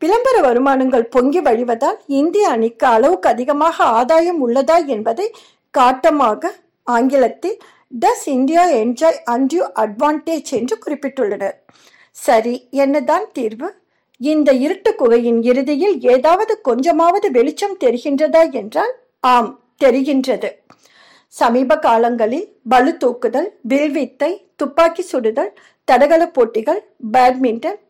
விளம்பர 0.02 0.36
வருமானங்கள் 0.40 1.06
பொங்கி 1.08 1.40
வழிவதால் 1.40 1.98
இந்திய 2.20 2.48
அணிக்கு 2.48 2.86
அளவுக்கு 2.86 3.28
அதிகமாக 3.28 3.84
ஆதாயம் 3.98 4.40
உள்ளதா 4.46 4.86
என்பதை 4.86 5.26
காட்டமாக 5.74 6.52
ஆங்கிலத்தில் 6.86 7.58
does 7.98 8.26
India 8.28 8.62
enjoy 8.82 9.20
undue 9.34 9.64
advantage 9.84 10.52
என்று 10.52 10.76
குறிப்பிட்டுள்ளனர். 10.84 11.56
சரி 12.16 12.54
என்னதான் 12.70 13.26
தீர்வு? 13.32 13.68
இந்த 14.20 14.50
இருட்டு 14.56 14.90
குகையின் 14.94 15.40
இறுதியில் 15.42 15.96
ஏதாவது 16.06 16.52
கொஞ்சமாவது 16.60 17.30
வெளிச்சம் 17.30 17.76
தெரிகின்றதா 17.84 18.42
என்றால் 18.52 18.94
ஆம் 19.24 19.50
தெரிகின்றது. 19.84 20.50
சமீப 21.34 21.76
காலங்களில் 21.76 22.46
பளு 22.68 22.92
தூக்குதல் 22.98 23.48
வில்வித்தை 23.62 24.30
துப்பாக்கி 24.56 25.02
சுடுதல் 25.02 25.50
தடகள 25.88 26.22
போட்டிகள் 26.26 26.80
பேட்மிண்டன் 27.12 27.80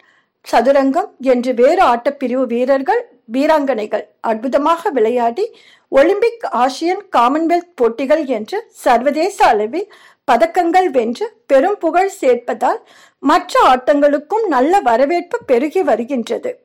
சதுரங்கம் 0.47 1.11
என்று 1.25 1.53
வேறு 1.55 1.83
ஆட்டப்பிரிவு 1.85 2.45
வீரர்கள் 2.47 3.03
வீராங்கனைகள் 3.33 4.05
அற்புதமாக 4.21 4.91
விளையாடி 4.91 5.45
ஒலிம்பிக் 5.93 6.45
ஆசியன் 6.57 7.03
காமன்வெல்த் 7.17 7.73
போட்டிகள் 7.75 8.23
என்று 8.29 8.59
சர்வதேச 8.83 9.37
அளவில் 9.47 9.89
பதக்கங்கள் 10.31 10.87
வென்று 10.87 11.33
பெரும் 11.47 11.79
புகழ் 11.79 12.11
சேர்ப்பதால் 12.21 12.79
மற்ற 13.19 13.61
ஆட்டங்களுக்கும் 13.69 14.47
நல்ல 14.47 14.81
வரவேற்பு 14.81 15.39
பெருகி 15.45 15.83
வருகின்றது. 15.83 16.65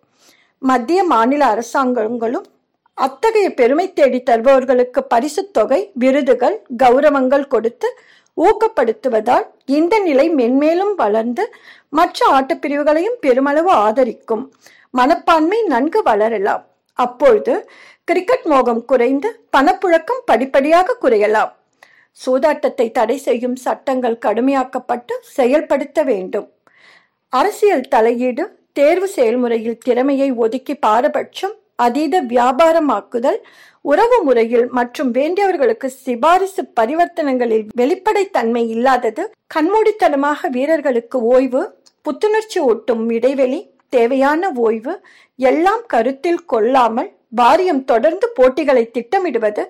மத்திய 0.59 1.03
மாநில 1.03 1.45
அரசாங்கங்களும் 1.45 2.47
அத்தகைய 2.93 3.53
பெருமை 3.53 3.93
தேடி 3.93 4.23
தருபவர்களுக்கு 4.25 4.99
பரிசுத் 5.07 5.53
தொகை 5.53 5.91
விருதுகள் 5.93 6.65
கௌரவங்கள் 6.83 7.47
கொடுத்து 7.47 7.99
ஊக்கப்படுத்துவதால் 8.37 9.45
இந்த 9.65 9.99
நிலை 9.99 10.31
மென்மேலும் 10.31 10.95
வளர்ந்து 10.95 11.55
மற்ற 11.89 12.39
ஆட்டப்பிரிவுகளையும் 12.39 13.17
பெருமளவு 13.19 13.71
ஆதரிக்கும். 13.71 14.51
மனப்பான்மை 14.91 15.61
நன்கு 15.61 16.01
வளரலாம். 16.01 16.63
அப்பொழுது 16.93 17.69
கிரிக்கெட் 18.03 18.45
மோகம் 18.45 18.85
குறைந்து 18.85 19.47
பணப்புழக்கம் 19.57 20.21
படிப்படியாக 20.25 20.97
குறையலாம். 21.01 21.51
சூதாட்டத்தை 22.19 22.87
தடை 22.91 23.17
செய்யும் 23.17 23.55
சட்டங்கள் 23.55 24.17
கடுமையாக்கப்பட்டு 24.17 25.13
செயல்படுத்த 25.35 26.03
வேண்டும். 26.03 26.47
அரசியல் 27.33 27.89
தலையீடு 27.89 28.43
தேர்வு 28.73 29.07
செயல்முறையில் 29.07 29.81
திறமையை 29.83 30.29
ஒதுக்கி 30.35 30.73
பாரபட்சம் 30.75 31.55
அதீத 31.75 32.15
வியாபாரமாக்குதல் 32.21 33.39
உறவு 33.85 34.17
முறையில் 34.23 34.67
மற்றும் 34.69 35.11
வேண்டியவர்களுக்கு 35.11 35.87
சிபாரிசு 36.03 36.63
பரிவர்த்தனங்களில் 36.79 37.65
வெளிப்படைத்தன்மை 37.75 38.63
இல்லாதது 38.67 39.23
கண்மூடித்தனமாக 39.55 40.49
வீரர்களுக்கு 40.49 41.19
ஓய்வு 41.31 41.61
புத்துணர்ச்சி 42.01 42.59
ஊட்டும் 42.59 43.09
இடைவெளி 43.09 43.59
தேவையான 43.89 44.51
ஓய்வு 44.57 44.93
எல்லாம் 45.39 45.83
கருத்தில் 45.87 46.45
கொள்ளாமல் 46.45 47.09
வாரியம் 47.35 47.83
தொடர்ந்து 47.83 48.27
போட்டிகளை 48.35 48.83
திட்டமிடுவது 48.93 49.63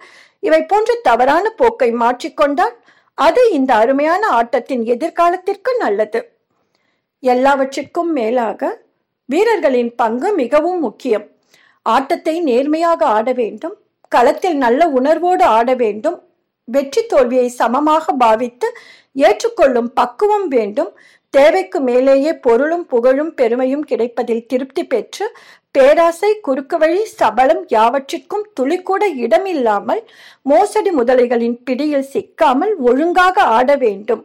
இவை 0.43 0.61
போன்ற 0.63 0.91
தவறான 1.07 1.45
போக்கை 1.59 1.89
மாற்றிக்கொண்டால் 2.03 2.75
அது 3.17 3.41
இந்த 3.57 3.71
அருமையான 3.73 4.23
ஆட்டத்தின் 4.39 4.83
எதிர்காலத்திற்கு 4.93 5.71
நல்லது. 5.83 6.19
எல்லாவற்றிற்கும் 7.23 8.11
மேலாக 8.11 8.71
வீரர்களின் 9.29 9.91
பங்கு 9.95 10.29
மிகவும் 10.41 10.79
முக்கியம். 10.79 11.25
ஆட்டத்தை 11.85 12.35
நேர்மையாக 12.49 13.01
ஆட 13.17 13.29
வேண்டும் 13.41 13.75
களத்தில் 14.11 14.57
நல்ல 14.57 14.81
உணர்வோடு 14.97 15.43
ஆட 15.57 15.69
வேண்டும் 15.75 16.17
வெற்றி 16.67 17.01
தோல்வியை 17.05 17.47
சமமாக 17.59 18.13
பாவித்து 18.23 18.67
ஏற்றுக்கொள்ளும் 19.25 19.89
பக்குவம் 19.99 20.47
வேண்டும் 20.47 20.91
தேவைக்கு 21.33 21.79
மேலேயே 21.79 22.31
பொருளும் 22.33 22.85
புகழும் 22.85 23.33
பெருமையும் 23.33 23.83
கிடைப்பதில் 23.83 24.45
திருப்தி 24.45 24.83
பெற்று 24.83 25.25
பேராசை 25.71 26.31
குறுக்கு 26.41 26.77
வழி 26.77 27.05
சபலம் 27.05 27.61
யாவற்றிற்கும் 27.67 28.45
துளிக்கூட 28.59 29.03
இடமில்லாமல் 29.15 30.01
மோசடி 30.41 30.91
முதலைகளின் 30.91 31.57
பிடியில் 31.63 32.09
சிக்காமல் 32.13 32.73
ஒழுங்காக 32.79 33.41
ஆட 33.57 33.75
வேண்டும் 33.75 34.23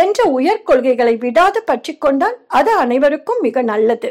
என்ற 0.00 0.24
உயர் 0.30 0.62
கொள்கைகளை 0.62 1.14
விடாது 1.16 1.62
பற்றி 1.64 1.96
கொண்டால் 1.96 2.36
அது 2.48 2.72
அனைவருக்கும் 2.76 3.40
மிக 3.40 3.62
நல்லது. 3.62 4.10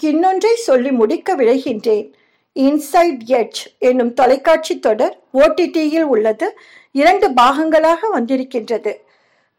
இன்னொன்றை 0.00 0.54
சொல்லி 0.68 0.90
முடிக்க 0.90 1.36
விழைகின்றேன். 1.36 2.06
இன்சைட் 2.56 3.22
எட்ஜ் 3.40 3.62
என்னும் 3.78 4.12
தொலைக்காட்சி 4.14 4.78
தொடர் 4.78 5.14
ஓடிடியில் 5.32 6.08
உள்ளது. 6.14 6.48
இரண்டு 6.94 7.28
பாகங்களாக 7.30 8.08
வந்திருக்கின்றது. 8.08 8.92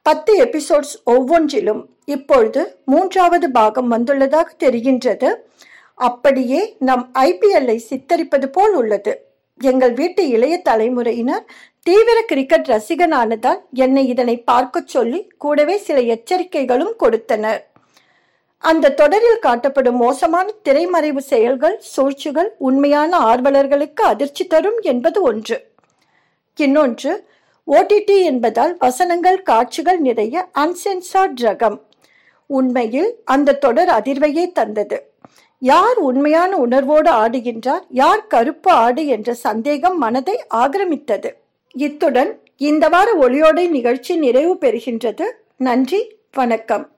பத்து 0.07 0.31
எபிசோட்ஸ் 0.43 0.95
ஒவ்வொன்றிலும் 1.03 1.81
இப்பொழுது 2.05 2.61
மூன்றாவது 2.85 3.51
பாகம் 3.51 3.91
வந்துள்ளதாக 3.91 4.49
தெரிகின்றது. 4.59 5.29
அப்படியே 5.95 6.75
நம் 6.79 7.09
ஐபிஎல்லை 7.19 7.77
சித்தரிப்பது 7.89 8.45
போல் 8.45 8.73
உள்ளது. 8.73 9.13
எங்கள் 9.59 9.93
வீட்டு 9.93 10.27
இளைய 10.27 10.57
தலைமுறையினர் 10.57 11.45
தீவிர 11.83 12.21
கிரிக்கெட் 12.21 12.67
ரசிகனானதால் 12.67 13.59
என்னை 13.73 14.07
இதனை 14.07 14.37
பார்க்க 14.51 14.83
சொல்லி 14.85 15.31
கூடவே 15.37 15.77
சில 15.77 15.99
எச்சரிக்கைகளும் 16.15 16.95
கொடுத்தனர். 16.97 17.61
அந்த 18.57 18.93
தொடரில் 19.01 19.43
காட்டப்படும் 19.45 20.01
மோசமான 20.05 20.53
திரைமறைவு 20.63 21.23
செயல்கள் 21.33 21.77
சூழ்ச்சிகள் 21.93 22.55
உண்மையான 22.57 23.17
ஆர்வலர்களுக்கு 23.19 24.09
அதிர்ச்சி 24.13 24.45
தரும் 24.45 24.79
என்பது 24.81 25.21
ஒன்று. 25.21 25.57
இன்னொன்று 26.55 27.13
ஓடிடி 27.71 28.23
என்பதால் 28.23 28.75
வசனங்கள் 28.79 29.41
காட்சிகள் 29.41 29.99
நிறைய 29.99 30.47
அன்சென்சார்ட் 30.59 31.39
ரகம். 31.41 31.79
உண்மையில் 32.45 33.21
அந்த 33.25 33.55
தொடர் 33.55 33.87
அதிர்வையே 33.87 34.51
தந்தது. 34.51 35.13
யார் 35.59 35.97
உண்மையான 35.97 36.57
உணர்வோடு 36.57 37.11
ஆடுகின்றார் 37.11 37.85
யார் 37.89 38.27
கருப்பு 38.27 38.71
ஆடு 38.71 39.05
என்ற 39.05 39.33
சந்தேகம் 39.33 39.97
மனதை 39.97 40.43
ஆக்கிரமித்தது. 40.55 41.31
இத்துடன் 41.71 42.39
இந்த 42.57 42.87
வார 42.87 43.13
ஒளியோடை 43.21 43.69
நிகழ்ச்சி 43.69 44.15
நிறைவு 44.15 44.57
பெறுகின்றது. 44.57 45.23
நன்றி 45.57 46.17
வணக்கம். 46.31 46.94